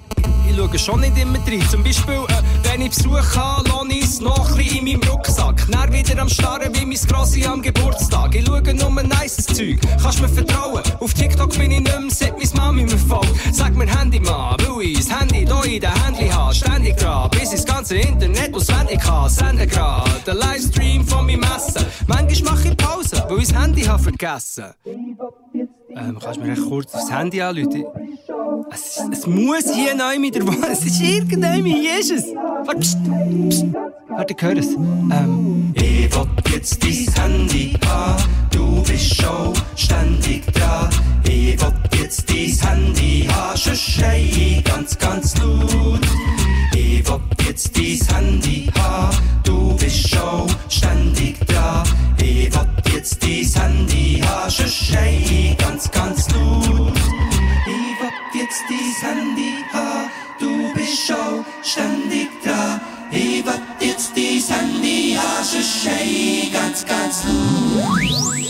ich 0.50 0.56
schaue 0.58 0.80
schon 0.80 1.00
nicht 1.00 1.18
immer 1.18 1.40
rein. 1.40 1.62
Zum 1.70 1.82
Beispiel, 1.82 2.16
äh, 2.16 2.70
wenn 2.70 2.82
ich 2.82 2.90
Besuch 2.90 3.36
habe, 3.38 3.70
lasse 3.70 3.88
ich 3.92 4.04
es 4.04 4.20
noch 4.20 4.50
ein 4.50 4.58
bisschen 4.58 4.86
in 4.86 5.00
meinem 5.00 5.10
Rucksack. 5.10 5.66
Dann 5.72 5.94
wieder 5.94 6.22
am 6.22 6.28
Starren 6.28 6.76
wie 6.76 6.86
mein 6.86 6.98
Grossi 7.08 7.46
am 7.46 7.62
Geburtstag. 7.62 8.36
Ich 8.36 8.46
schaue 8.46 8.74
nur 8.74 9.04
nices 9.04 9.46
Zeug. 9.46 9.80
Kannst 10.02 10.22
mir 10.22 10.28
vertrauen? 10.28 10.82
Auf 11.00 11.14
TikTok 11.14 11.58
bin 11.58 11.72
ich 11.72 11.80
nicht 11.80 12.00
mehr, 12.00 12.10
seit 12.10 12.34
meine 12.38 12.50
Mami 12.56 12.84
mir 12.84 12.98
folgt. 12.98 13.32
Sag 13.54 13.74
mir 13.74 13.88
Handy 13.88 14.20
mal, 14.20 14.58
weil 14.60 14.82
ich 14.82 14.98
das 14.98 15.18
Handy 15.18 15.46
da 15.46 15.64
in 15.64 15.80
den 15.80 16.04
Händchen 16.04 16.36
habe. 16.36 16.54
Ständig 16.54 16.98
dran, 16.98 17.30
bis 17.30 17.54
ich 17.54 17.64
das 17.64 17.66
ganze 17.66 17.96
Internet 17.96 18.54
auswendig 18.54 19.02
habe. 19.06 19.30
Sende 19.30 19.66
grad 19.66 20.28
den 20.28 20.36
Livestream 20.36 21.08
von 21.08 21.26
meinem 21.26 21.44
Essen. 21.44 21.86
Manchmal 22.06 22.54
mache 22.54 22.68
ich 22.68 22.76
Pause, 22.78 23.24
weil 23.30 23.40
ich 23.40 23.48
das 23.48 23.62
Handy 23.64 23.84
habe 23.84 24.04
vergessen. 24.04 24.66
Ähm, 25.96 26.20
kannst 26.22 26.38
du 26.38 26.44
mir 26.44 26.52
echt 26.52 26.68
kurz 26.68 26.94
aufs 26.94 27.10
Handy 27.10 27.42
anrufen? 27.42 27.86
Es, 28.72 29.02
es 29.12 29.28
muss 29.28 29.74
hier 29.74 29.96
neu 29.96 30.20
mit 30.20 30.36
der 30.36 30.46
Wohnung. 30.46 30.64
Es 30.72 30.86
ist 30.86 31.02
irgendein, 31.02 31.66
hier 31.66 32.00
ist 32.00 32.12
es. 32.12 32.26
Warte, 32.66 32.80
pst, 32.80 32.98
pst. 33.50 33.66
Warte, 34.10 34.34
ich 34.36 34.42
höre 34.42 34.58
es. 34.58 34.68
Ähm. 34.76 35.74
Ich 35.76 36.16
will 36.16 36.28
jetzt 36.52 36.84
dein 36.84 37.14
Handy 37.16 37.74
haben, 37.86 38.24
du 38.52 38.82
bist 38.84 39.16
schon 39.16 39.54
ständig 39.76 40.46
dran. 40.54 40.90
Ich 41.24 41.62
will 41.62 42.00
jetzt 42.00 42.30
dein 42.30 42.70
Handy 42.70 43.28
haben, 43.32 43.58
schon 43.58 43.76
schei 43.76 44.64
ganz, 44.64 44.98
ganz 44.98 45.38
laut. 45.38 46.00
Ich 46.74 47.08
will 47.08 47.20
jetzt 47.48 47.78
dein 47.78 48.16
Handy 48.16 48.70
haben, 48.80 49.18
du 49.44 49.76
bist 49.76 50.10
schon 50.10 50.48
ständig 50.70 51.40
dran. 51.46 51.84
Ich 52.20 52.52
will 52.54 52.94
jetzt 52.94 53.22
dein 53.22 53.62
Handy 53.62 54.22
haben, 54.26 54.52
schon 54.52 54.68
schei 54.68 55.56
ganz, 55.60 55.92
ganz 55.92 56.30
laut. 56.32 56.37
Jetzt 58.58 59.04
dein 59.04 59.18
Handy 59.18 59.54
haben, 59.72 60.10
du 60.40 60.74
bist 60.74 61.06
schon 61.06 61.46
ständig 61.62 62.42
dran. 62.44 62.82
Ich 63.12 63.46
will 63.46 63.54
jetzt 63.80 64.12
dein 64.16 64.58
Handy 64.58 65.16
haben, 65.16 65.46
schon 65.46 66.52
ganz, 66.52 66.86
ganz 66.86 67.24
laut. 67.26 68.47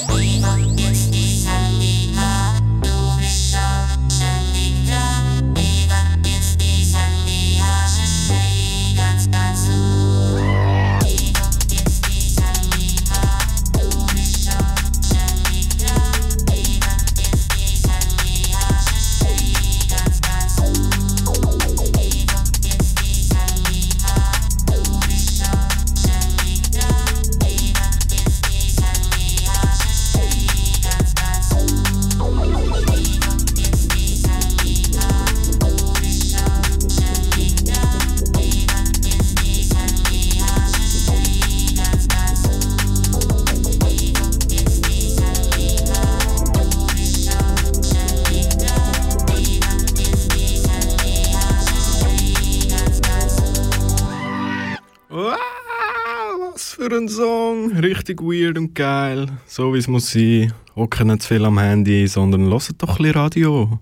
Für 56.89 56.95
ein 56.95 57.09
Song! 57.09 57.73
Richtig 57.73 58.21
weird 58.21 58.57
und 58.57 58.73
geil. 58.73 59.27
So 59.45 59.73
wie 59.73 59.77
es 59.77 59.89
muss 59.89 60.09
sein. 60.09 60.53
Hocken 60.73 61.07
nicht 61.07 61.23
zu 61.23 61.27
viel 61.27 61.43
am 61.43 61.59
Handy, 61.59 62.07
sondern 62.07 62.49
hört 62.49 62.81
doch 62.81 62.91
ein 62.91 62.95
bisschen 62.95 63.11
Radio. 63.11 63.79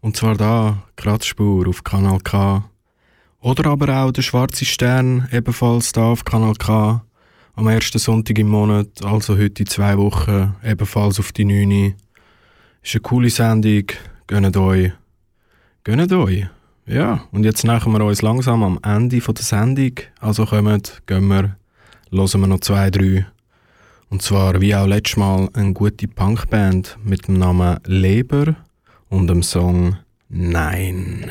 Und 0.00 0.16
zwar 0.16 0.34
da, 0.34 0.82
Kratzspur 0.96 1.68
auf 1.68 1.84
Kanal 1.84 2.20
K. 2.20 2.64
Oder 3.42 3.70
aber 3.70 3.94
auch 3.94 4.12
der 4.12 4.22
Schwarze 4.22 4.64
Stern, 4.64 5.28
ebenfalls 5.30 5.92
da 5.92 6.04
auf 6.06 6.24
Kanal 6.24 6.54
K. 6.54 7.04
Am 7.54 7.68
ersten 7.68 7.98
Sonntag 7.98 8.38
im 8.38 8.48
Monat, 8.48 9.04
also 9.04 9.36
heute 9.36 9.64
in 9.64 9.66
zwei 9.66 9.98
Wochen, 9.98 10.54
ebenfalls 10.64 11.20
auf 11.20 11.32
die 11.32 11.44
9. 11.44 11.96
Ist 12.82 12.94
eine 12.94 13.00
coole 13.02 13.28
Sendung. 13.28 13.84
Gönnt 14.26 14.56
euch. 14.56 14.92
Gönnt 15.84 16.10
euch. 16.14 16.46
Ja, 16.86 17.24
und 17.30 17.44
jetzt 17.44 17.64
nähern 17.64 17.92
wir 17.92 18.02
uns 18.06 18.22
langsam 18.22 18.62
am 18.62 18.78
Ende 18.82 19.20
der 19.20 19.44
Sendung. 19.44 19.92
Also 20.18 20.46
kommt, 20.46 21.02
gehen 21.06 21.28
wir, 21.28 21.57
hören 22.10 22.40
wir 22.40 22.46
noch 22.46 22.60
zwei, 22.60 22.90
drei. 22.90 23.26
Und 24.10 24.22
zwar, 24.22 24.60
wie 24.60 24.74
auch 24.74 24.86
letztes 24.86 25.16
Mal, 25.16 25.48
eine 25.52 25.72
gute 25.72 26.08
Punkband 26.08 26.98
mit 27.04 27.28
dem 27.28 27.38
Namen 27.38 27.78
Leber 27.84 28.56
und 29.08 29.26
dem 29.26 29.42
Song 29.42 29.96
Nein. 30.30 31.30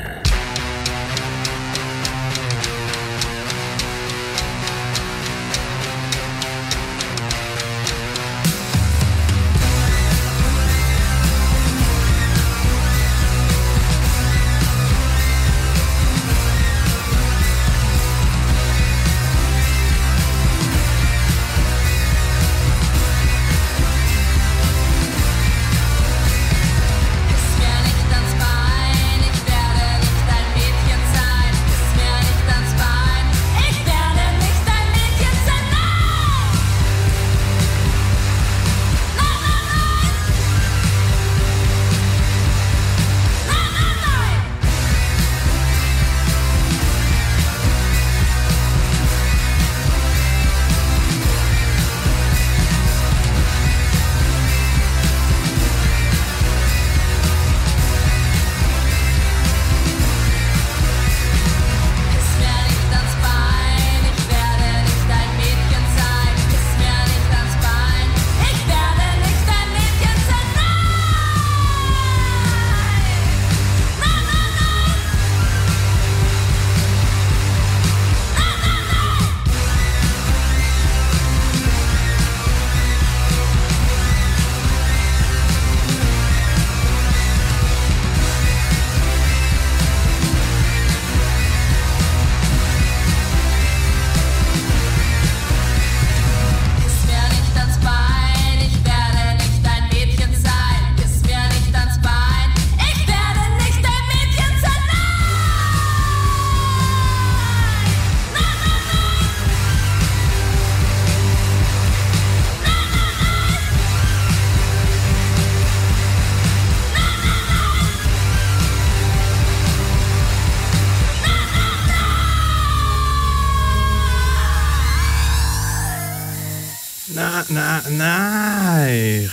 Nein. 127.92 129.30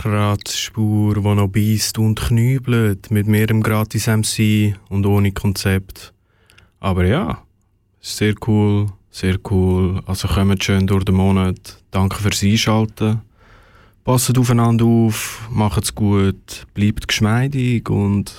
Kratzspur, 0.00 1.14
die 1.14 1.20
noch 1.20 1.48
beißt 1.48 1.98
und 1.98 2.18
knübelt, 2.18 3.10
mit 3.10 3.26
mehrem 3.26 3.62
gratis 3.62 4.06
MC 4.06 4.74
und 4.88 5.04
ohne 5.04 5.32
Konzept. 5.32 6.12
Aber 6.78 7.04
ja, 7.04 7.42
sehr 8.00 8.34
cool, 8.46 8.86
sehr 9.10 9.36
cool. 9.50 10.00
Also 10.06 10.28
kommt 10.28 10.64
schön 10.64 10.86
durch 10.86 11.04
den 11.04 11.16
Monat. 11.16 11.82
Danke 11.90 12.16
fürs 12.16 12.42
Einschalten. 12.42 13.20
Passt 14.04 14.36
aufeinander 14.38 14.86
auf, 14.86 15.46
macht's 15.50 15.94
gut, 15.94 16.66
bleibt 16.72 17.06
geschmeidig 17.06 17.90
und 17.90 18.34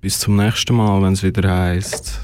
bis 0.00 0.20
zum 0.20 0.36
nächsten 0.36 0.76
Mal, 0.76 1.02
wenn 1.02 1.14
es 1.14 1.22
wieder 1.22 1.50
heißt. 1.50 2.20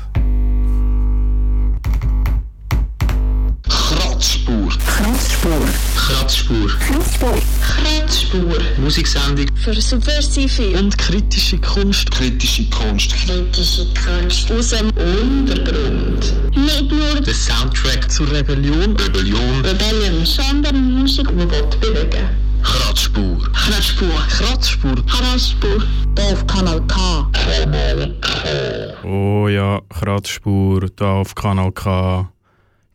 Kratzspur. 5.41 5.67
Kratzspur. 5.97 6.69
Kratzspur. 6.69 7.39
Kratzspur. 7.63 8.59
Musiksendung 8.77 9.47
Für 9.55 9.73
subversive 9.81 10.79
und 10.79 10.99
kritische 10.99 11.57
Kunst. 11.59 12.11
Kritische 12.11 12.69
Kunst. 12.69 13.15
kritische 13.15 13.87
Kunst 13.95 14.53
aus 14.53 14.69
dem 14.69 14.91
Untergrund. 14.91 16.35
Nicht 16.55 16.93
nur 16.93 17.23
Der 17.23 17.33
Soundtrack 17.33 18.11
zur 18.11 18.31
Rebellion. 18.31 18.95
Rebellion. 18.97 19.65
Rebellion, 19.65 20.27
sondern 20.27 21.01
Musik, 21.01 21.27
die 21.29 21.47
Gott 21.47 21.81
bewegen. 21.81 22.29
Kratzspur. 22.63 23.39
Kratzspur. 23.55 24.09
Kratzspur. 24.29 25.07
Kratzspur. 25.07 25.83
Hier 26.19 26.33
auf 26.33 26.47
Kanal 26.47 26.83
K. 26.87 27.31
Kanal 27.33 28.15
K. 28.21 29.09
Oh 29.09 29.49
ja, 29.49 29.81
Kratzspur, 29.89 30.87
da 30.97 31.13
auf 31.13 31.35
Kanal 31.35 31.73
K. 31.73 32.31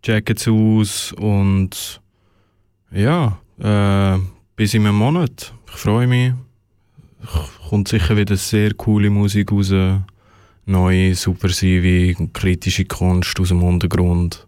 Checkt's 0.03 0.47
aus 0.47 1.11
und 1.17 1.99
ja, 2.91 3.38
äh, 3.59 4.19
bis 4.55 4.73
in 4.73 4.86
einem 4.86 4.97
Monat. 4.97 5.53
Ich 5.67 5.73
freue 5.73 6.07
mich. 6.07 6.33
Kommt 7.69 7.88
sicher 7.88 8.15
wieder 8.15 8.38
sehr 8.38 8.73
coole 8.73 9.09
Musik 9.09 9.51
raus. 9.51 9.73
Neue, 10.67 11.15
subversive, 11.15 12.29
kritische 12.33 12.86
Kunst 12.86 13.39
aus 13.39 13.49
dem 13.49 13.63
Untergrund. 13.63 14.47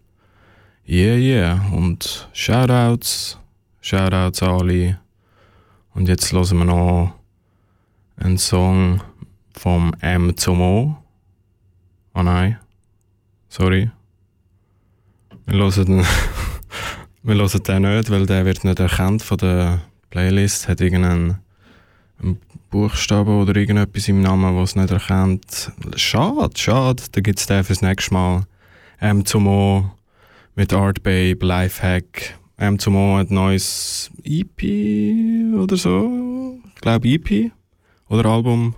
Yeah, 0.88 1.16
yeah. 1.16 1.66
Und 1.72 2.28
Shoutouts. 2.32 3.38
Shoutouts 3.80 4.42
an 4.42 4.60
alle. 4.60 4.98
Und 5.94 6.08
jetzt 6.08 6.32
hören 6.32 6.58
wir 6.58 6.64
noch 6.64 7.14
einen 8.16 8.38
Song 8.38 9.02
vom 9.52 9.92
M 10.00 10.36
zum 10.36 10.60
O. 10.60 10.96
Oh 12.14 12.22
nein. 12.22 12.58
Sorry. 13.48 13.90
Wir 15.46 15.58
hören 15.58 15.84
den, 15.84 16.06
wir 17.22 17.34
hören 17.34 17.62
den 17.62 17.82
nicht, 17.82 18.10
weil 18.10 18.26
der 18.26 18.44
wird 18.44 18.64
nicht 18.64 18.80
erkannt 18.80 19.22
von 19.22 19.38
der 19.38 19.80
Playlist. 20.10 20.68
Hat 20.68 20.80
irgendeinen 20.80 21.38
einen 22.20 22.40
Buchstaben 22.70 23.40
oder 23.40 23.56
irgendetwas 23.56 24.08
im 24.08 24.22
Namen, 24.22 24.56
was 24.56 24.70
es 24.70 24.76
nicht 24.76 24.90
erkennt. 24.90 25.72
Schade, 25.96 26.50
schade. 26.56 27.02
Dann 27.12 27.22
gibt 27.22 27.38
es 27.38 27.46
den 27.46 27.64
fürs 27.64 27.82
nächste 27.82 28.12
Mal. 28.12 28.46
M 29.00 29.24
zum 29.24 29.46
O 29.46 29.90
mit 30.54 30.72
Art 30.72 31.02
Babe, 31.02 31.38
Lifehack. 31.40 32.38
M 32.56 32.78
zum 32.78 32.96
O 32.96 33.16
hat 33.16 33.30
ein 33.30 33.34
neues 33.34 34.10
EP 34.24 35.54
oder 35.54 35.76
so. 35.76 36.58
Ich 36.74 36.80
glaube 36.80 37.08
EP 37.08 37.52
oder 38.08 38.28
Album. 38.28 38.74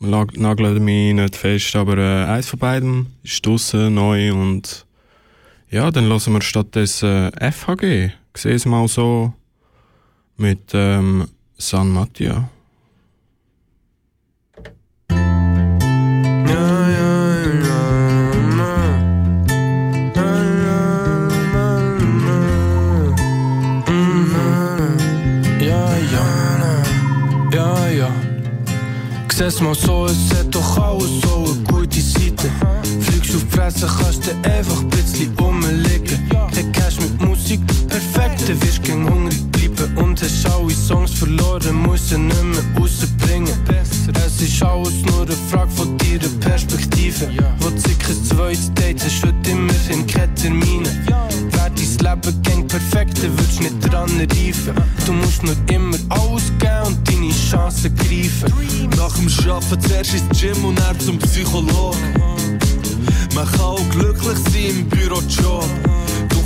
Nagelt 0.00 0.80
mich 0.80 1.14
nicht 1.14 1.34
fest, 1.34 1.74
aber 1.74 1.98
äh, 1.98 2.24
eins 2.26 2.48
von 2.48 2.60
beiden 2.60 3.06
ist 3.24 3.44
draussen, 3.44 3.94
neu 3.94 4.32
und 4.32 4.86
ja, 5.70 5.90
dann 5.90 6.04
hören 6.04 6.32
wir 6.32 6.42
stattdessen 6.42 7.30
FHG. 7.32 8.12
Ich 8.34 8.42
sehe 8.42 8.54
es 8.54 8.66
mal 8.66 8.88
so 8.88 9.32
mit 10.36 10.70
ähm, 10.74 11.28
San 11.56 11.90
Mattia. 11.90 12.48
Seh's 29.38 29.60
mal 29.60 29.72
so, 29.72 30.04
es 30.06 30.36
hat 30.36 30.52
doch 30.52 30.76
alles 30.78 31.20
so 31.20 31.57
gute 31.88 32.00
Seite. 32.00 32.50
Fliegst 33.00 33.34
auf 33.34 33.44
die 33.44 33.56
Fresse, 33.56 33.86
kannst 33.86 34.26
du 34.26 34.50
einfach 34.50 34.80
ein 34.80 34.88
bisschen 34.88 35.36
rumliegen. 35.38 36.28
Kein 36.54 36.72
Cash 36.72 37.00
mit 37.00 37.20
Musik, 37.20 37.60
perfekt, 37.88 38.48
dann 38.48 38.62
wirst 38.62 38.78
du 38.78 38.94
bleiben. 38.96 39.37
Und 40.02 40.20
hast 40.22 40.46
alle 40.46 40.70
Songs 40.70 41.12
verloren, 41.14 41.74
musst 41.82 42.10
sie 42.10 42.18
nicht 42.18 42.44
mehr 42.44 42.62
rausbringen. 42.78 43.52
Es 44.26 44.40
ist 44.40 44.62
alles 44.62 45.02
nur 45.02 45.22
eine 45.22 45.36
Frage 45.50 45.70
von 45.72 45.98
deiner 45.98 46.28
Perspektive. 46.40 47.28
Wo 47.58 47.70
du 47.70 47.78
sicher 47.78 48.10
ein 48.10 48.24
zweites 48.24 48.72
Date 48.74 49.04
hast, 49.04 49.24
heute 49.24 49.50
immerhin 49.50 50.06
keine 50.06 50.34
Termine. 50.34 50.88
Wär 51.50 51.70
dein 51.70 51.76
Leben 51.76 52.42
gang 52.42 52.68
perfekt, 52.68 53.22
dann 53.22 53.36
würdest 53.38 53.58
du 53.58 53.62
nicht 53.64 53.92
dran 53.92 54.10
reifen. 54.20 54.74
Du 55.06 55.12
musst 55.12 55.42
nur 55.42 55.56
immer 55.72 55.96
alles 56.10 56.52
geben 56.58 56.86
und 56.86 57.08
deine 57.08 57.30
Chancen 57.30 57.94
greifen. 57.96 58.52
Nach 58.96 59.12
dem 59.16 59.28
Arbeiten 59.50 59.80
zuerst 59.80 60.14
ins 60.14 60.40
Gym 60.40 60.64
und 60.64 60.78
dann 60.78 60.98
zum 61.00 61.18
Psychologen. 61.18 61.98
Man 63.34 63.46
kann 63.50 63.60
auch 63.60 63.88
glücklich 63.90 64.38
sein 64.52 64.70
im 64.70 64.88
Bürojob. 64.88 65.97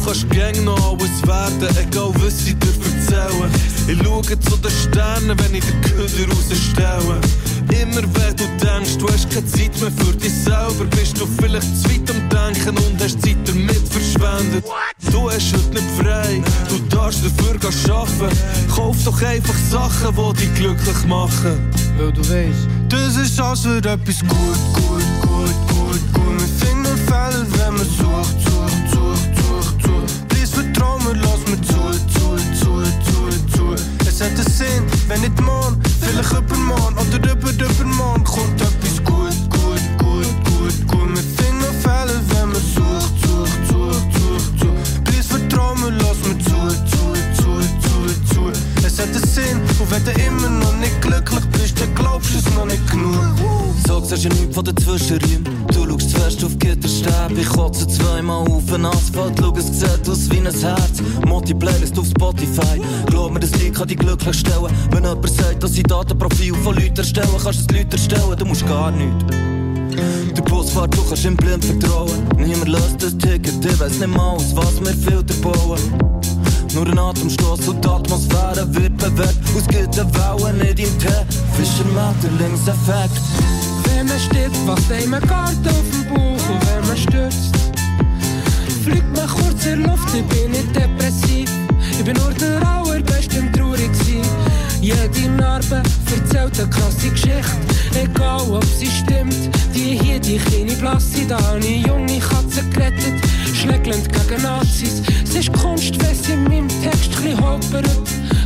Du 0.03 0.09
kannst 0.09 0.31
gäng 0.31 0.65
noch 0.65 0.77
alles 0.91 1.23
werden, 1.29 1.77
egal 1.77 2.13
was 2.17 2.45
sie 2.45 2.55
dir 2.55 2.71
erzählen. 2.71 3.51
Ich 3.87 4.03
schaue 4.03 4.23
zu 4.23 4.57
den 4.57 4.71
Sternen, 4.73 5.39
wenn 5.39 5.55
ich 5.55 5.65
den 5.65 5.81
Köder 5.81 6.29
rausstelle. 6.29 7.21
Immer 7.71 8.03
wenn 8.03 8.37
du 8.37 8.45
denkst, 8.61 8.99
du 8.99 9.09
hast 9.09 9.31
keine 9.31 9.47
Zeit 9.47 9.81
mehr 9.81 9.93
für 9.93 10.13
dich 10.13 10.33
selber, 10.33 10.85
bist 10.91 11.21
du 11.21 11.27
vielleicht 11.41 11.77
zu 11.81 11.89
weit 11.89 12.11
am 12.11 12.29
Denken 12.29 12.77
und 12.79 13.01
hast 13.01 13.23
Zeit 13.23 13.37
damit 13.47 13.89
verschwendet. 13.89 14.65
Du 15.13 15.31
hast 15.31 15.53
heute 15.53 15.71
nicht 15.71 15.91
frei, 15.97 16.43
du 16.69 16.79
darfst 16.97 17.21
dafür 17.25 17.95
arbeiten. 17.95 18.37
Kauf 18.75 18.97
doch 19.05 19.23
einfach 19.23 19.55
Sachen, 19.71 20.17
die 20.17 20.41
dich 20.41 20.55
glücklich 20.57 21.05
machen. 21.07 21.71
Weil 21.97 22.13
du 22.13 22.23
weißt, 22.23 22.67
das 22.89 23.17
ist 23.19 23.41
alles 23.41 23.61
für 23.61 23.77
etwas 23.77 24.19
gut, 24.19 24.59
gut, 24.73 25.05
gut, 25.23 25.55
gut, 25.69 26.13
gut. 26.13 26.41
Wir 26.41 26.67
finden 26.67 26.99
Fälle, 27.07 27.47
wenn 27.53 27.75
man 27.75 27.87
sucht, 27.87 28.43
sucht, 28.45 28.52
mir 31.53 31.63
zu, 31.63 31.91
zu, 32.09 32.37
zu, 32.59 32.83
zu, 33.05 33.53
zu. 33.53 33.75
Es 34.07 34.23
einen 34.23 34.37
Sinn, 34.37 34.85
wenn 35.09 35.21
nicht 35.21 35.39
morgen, 35.41 35.81
vielleicht 36.01 36.33
übermorgen 36.33 36.97
oder 36.99 37.33
über, 37.33 37.51
übermorgen 37.51 38.25
kommt 38.25 38.61
etwas 38.61 39.05
gut, 39.05 39.37
gut, 39.51 39.83
gut, 39.99 40.27
gut, 40.45 40.89
gut. 40.89 41.09
Wir 41.15 41.23
finden 41.37 41.75
Fälle, 41.83 42.21
wenn 42.29 42.49
man 42.49 42.63
sucht, 42.75 43.15
sucht, 43.25 43.69
sucht, 43.69 44.09
sucht, 44.19 44.61
sucht. 44.61 45.05
Please 45.05 45.29
vertrau 45.29 45.75
mir, 45.75 45.91
lass 45.91 46.19
mir 46.27 46.39
zu, 46.39 46.61
zu, 46.91 47.05
zu, 47.37 47.51
zu, 47.85 48.35
zu. 48.35 48.87
Es 48.87 48.99
einen 49.01 49.15
Sinn, 49.15 49.61
und 49.79 49.91
wenn 49.91 50.27
immer 50.27 50.49
noch 50.49 50.77
nicht 50.77 51.01
glücklich 51.03 51.45
bist, 51.53 51.77
glaubst 51.95 52.35
es 52.35 52.55
noch 52.55 52.67
nicht 52.67 52.91
genug. 52.91 53.72
So 53.93 54.01
siehst 54.01 54.25
du 54.25 54.29
nichts 54.31 54.55
von 54.55 54.65
den 54.65 54.77
Zwischenräumen. 54.79 55.45
Du 55.69 55.87
schaust 55.87 56.11
zuerst 56.11 56.43
auf 56.45 56.59
Gitterstäbe, 56.59 57.39
ich 57.39 57.49
kotze 57.49 57.87
zweimal 57.87 58.49
auf 58.49 58.65
den 58.65 58.87
Asphalt. 58.87 59.35
Schau, 59.39 59.55
es 59.55 59.67
sieht 59.67 60.09
aus 60.09 60.31
wie 60.31 60.39
ein 60.39 60.47
Herz. 60.47 61.03
Moti 61.27 61.53
Playlist 61.53 61.99
auf 61.99 62.07
Spotify. 62.07 62.81
Glaub 63.07 63.35
mir, 63.35 63.41
das 63.41 63.55
Lied 63.57 63.75
kann 63.75 63.87
dich 63.89 63.99
glücklich 63.99 64.35
stellen. 64.35 64.73
Wenn 64.93 65.05
jemand 65.05 65.29
sagt, 65.29 65.63
dass 65.63 65.77
ich 65.77 65.83
Datenprofil 65.83 66.55
von 66.55 66.75
Leuten 66.75 66.97
erstellen, 66.97 67.29
kannst 67.33 67.71
du 67.71 67.75
es 67.75 67.79
Leuten 67.79 67.93
erstellen, 67.93 68.37
du 68.39 68.45
musst 68.47 68.67
gar 68.67 68.91
nichts. 68.93 69.27
Der 70.37 70.43
Busfahrt, 70.43 70.97
du 70.97 71.03
kannst 71.03 71.27
ihm 71.27 71.37
blind 71.37 71.63
vertrauen. 71.63 72.27
Niemand 72.39 72.69
löst 72.69 73.03
das 73.03 73.17
Ticket, 73.19 73.63
ich 73.63 73.79
weiss 73.79 73.99
nicht 73.99 74.09
mal, 74.09 74.37
aus 74.37 74.57
was 74.57 74.81
wir 74.81 74.95
Filter 74.95 75.35
bauen. 75.43 75.79
Nur 76.75 76.87
ein 76.87 76.99
Atemstoß 76.99 77.69
und 77.69 77.85
die 77.85 77.89
Atmosphäre 77.89 78.75
wird 78.75 78.97
bewegt. 78.97 79.39
Aus 79.55 79.67
guten 79.67 80.15
Wellen 80.15 80.59
nicht 80.59 80.79
im 80.79 80.99
Tee. 80.99 81.27
Fischermetterlingseffekt. 81.57 83.21
Wenn 83.85 84.07
man 84.07 84.19
stirbt, 84.19 84.67
wacht 84.67 84.93
einem 84.93 85.21
Garten 85.21 85.69
auf 85.69 85.91
dem 85.93 86.05
Bauch 86.09 86.49
und 86.49 86.67
wenn 86.67 86.87
man 86.87 86.97
stürzt, 86.97 87.55
fliegt 88.85 89.17
man 89.17 89.29
kurz 89.29 89.67
in 89.67 89.85
Luft, 89.85 90.09
ich 90.15 90.25
bin 90.25 90.51
nicht 90.51 90.75
depressiv. 90.75 91.51
Ich 91.91 92.05
bin 92.05 92.17
nur 92.17 92.33
der 92.35 92.67
allerbeste 92.67 93.39
im 93.39 93.53
traurig 93.53 93.91
sein. 93.95 94.23
Jede 94.81 95.29
Narbe 95.37 95.83
erzählt 96.11 96.59
eine 96.59 96.69
krasse 96.71 97.11
Geschichte, 97.11 97.57
egal 97.95 98.41
ob 98.51 98.65
sie 98.65 98.91
stimmt. 98.91 99.37
Die 99.75 99.99
hier, 99.99 100.19
die 100.19 100.39
kleine 100.39 100.73
Blasse, 100.73 101.25
da 101.29 101.41
habe 101.41 101.61
ich 101.61 101.87
junge 101.87 102.19
Katzen 102.19 102.69
gerettet, 102.71 103.15
schlägelnd 103.55 104.09
gegen 104.13 104.43
Nazis. 104.43 105.03
Es 105.25 105.35
ist 105.37 105.53
Kunst, 105.53 105.95
wenn 106.03 106.15
sie 106.17 106.33
in 106.33 106.45
meinem 106.45 106.69
Text 106.83 107.17
ein 107.17 107.23
bisschen 107.23 107.41
holpert. 107.41 107.87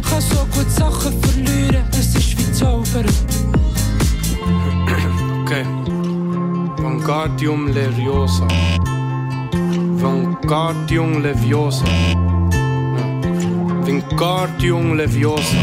Kann 0.09 0.21
so 0.21 0.47
gut 0.53 0.71
Sachen 0.71 1.13
verlieren, 1.23 1.85
es 1.93 2.15
ist 2.15 2.39
wie 2.39 2.53
zaubern. 2.53 3.07
Ok. 5.57 5.65
Vanguardium 6.83 7.69
Leviosa. 7.69 8.47
Vanguardium 10.01 11.23
Leviosa. 11.23 11.87
Ja. 11.87 11.93
Wingardium 13.87 14.97
Leviosa. 14.97 15.63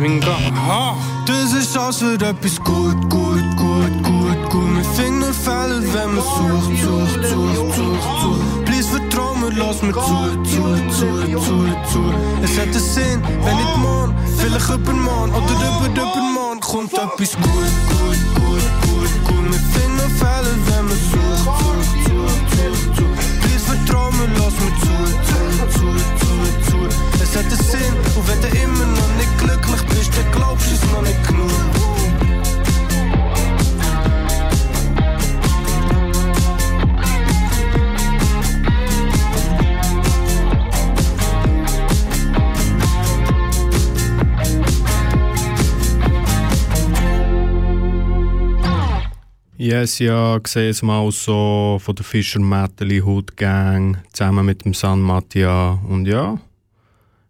Wingar... 0.00 0.40
Ha! 0.66 0.96
Das 1.26 1.52
ist 1.54 1.78
als 1.78 2.02
wird 2.02 2.22
etwas 2.22 2.60
gut, 2.60 3.00
gut, 3.08 3.56
gut, 3.56 4.02
gut, 4.02 4.50
gut. 4.50 4.70
Mit 4.74 4.86
Finger 4.86 5.32
fallen, 5.32 5.84
wenn 5.94 6.14
man 6.14 6.24
sucht, 6.24 6.76
sucht, 6.82 7.24
sucht, 7.24 7.74
sucht, 7.74 8.02
sucht. 8.22 8.69
Please 8.90 9.02
vertrau 9.02 9.34
mir, 9.34 9.52
lass 9.52 9.82
mir 9.82 9.92
zu, 9.92 10.42
zu, 10.42 10.62
zu, 10.90 11.06
zu, 11.38 11.56
zu. 11.92 12.14
Es 12.42 12.58
hat 12.58 12.66
einen 12.66 12.80
Sinn, 12.80 13.22
wenn 13.44 13.56
nicht 13.56 13.76
morgen, 13.76 14.14
vielleicht 14.36 14.68
übermorgen 14.68 15.32
oder 15.32 15.54
über, 15.54 15.86
übermorgen 15.92 16.60
kommt 16.60 16.92
etwas 16.92 17.36
gut, 17.36 17.44
gut, 17.44 18.18
gut, 18.34 18.66
gut, 18.82 19.12
gut. 19.26 19.50
Mit 19.50 19.60
Finger 19.74 20.10
fallen, 20.18 20.58
wenn 20.66 20.86
man 20.86 20.98
sucht, 21.10 21.44
sucht, 21.44 21.90
sucht, 22.04 22.46
sucht, 22.56 22.96
sucht. 22.96 23.18
Please 23.40 23.64
vertrau 23.64 24.10
mir, 24.10 24.28
lass 24.38 24.54
mir 24.58 24.74
zu, 24.82 24.94
zu, 25.28 25.38
zu, 25.78 25.86
zu, 26.20 26.32
zu. 26.70 26.78
Es 27.22 27.36
hat 27.36 27.44
einen 27.44 27.62
Sinn, 27.70 27.94
und 28.16 28.28
wenn 28.28 28.40
du 28.40 28.48
immer 28.58 28.86
noch 28.86 29.12
nicht 29.16 29.38
glücklich 29.38 29.82
bist, 29.94 30.10
dann 30.16 30.32
glaubst 30.32 30.66
du 30.66 30.74
es 30.74 30.82
noch 30.90 31.02
nicht 31.02 31.28
genug. 31.28 31.99
Yes, 49.62 49.98
ja, 49.98 50.40
sehe 50.46 50.70
es 50.70 50.80
mal 50.80 51.12
so 51.12 51.78
von 51.84 51.94
der 51.94 52.02
Fischer 52.02 52.40
Metteli 52.40 52.98
Hood 53.02 53.36
Gang 53.36 53.98
zusammen 54.10 54.46
mit 54.46 54.64
dem 54.64 54.72
San 54.72 55.02
Mattia. 55.02 55.78
Und 55.86 56.06
ja, 56.06 56.40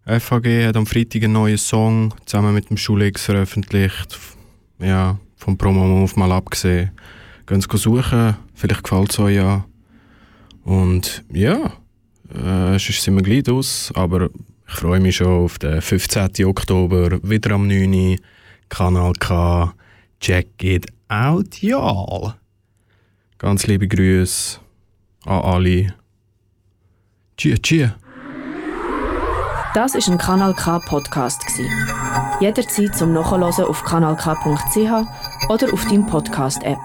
FHG 0.05 0.65
hat 0.65 0.77
am 0.77 0.85
Freitag 0.85 1.23
einen 1.23 1.33
neuen 1.33 1.57
Song 1.57 2.13
zusammen 2.25 2.53
mit 2.53 2.69
dem 2.69 2.77
Schulix 2.77 3.25
veröffentlicht. 3.25 4.17
Ja, 4.79 5.19
vom 5.35 5.57
Promo-Move 5.57 6.13
mal 6.15 6.31
abgesehen. 6.31 6.91
Gehen 7.47 7.59
Sie 7.59 7.77
suchen, 7.77 8.37
vielleicht 8.55 8.83
gefällt 8.83 9.11
es 9.11 9.19
euch 9.19 9.35
ja. 9.35 9.65
Und 10.63 11.25
ja, 11.33 11.73
äh, 12.33 12.79
sonst 12.79 13.01
sind 13.01 13.15
wir 13.15 13.23
gleich 13.23 13.53
aus, 13.53 13.91
aber 13.93 14.29
ich 14.69 14.73
freue 14.73 15.01
mich 15.01 15.17
schon 15.17 15.27
auf 15.27 15.59
den 15.59 15.81
15. 15.81 16.45
Oktober, 16.45 17.21
wieder 17.23 17.55
am 17.55 17.67
9. 17.67 17.93
Uhr, 17.93 18.15
Kanal 18.69 19.11
K. 19.19 19.73
Check 20.21 20.63
it 20.63 20.85
out, 21.11 21.61
y'all. 21.61 22.33
Ganz 23.37 23.67
liebe 23.67 23.87
Grüße 23.87 24.59
an 25.25 25.41
alle. 25.41 25.93
Tschüss, 27.37 27.61
tschüss. 27.61 27.89
Das 29.73 29.95
ist 29.95 30.09
ein 30.09 30.17
Kanal 30.17 30.53
K 30.53 30.79
Podcast. 30.79 31.43
Jederzeit 32.39 32.95
zum 32.95 33.13
Nachhören 33.13 33.43
auf 33.43 33.83
kanalk.ch 33.83 35.47
oder 35.49 35.73
auf 35.73 35.85
deinem 35.85 36.05
Podcast 36.07 36.63
App. 36.63 36.79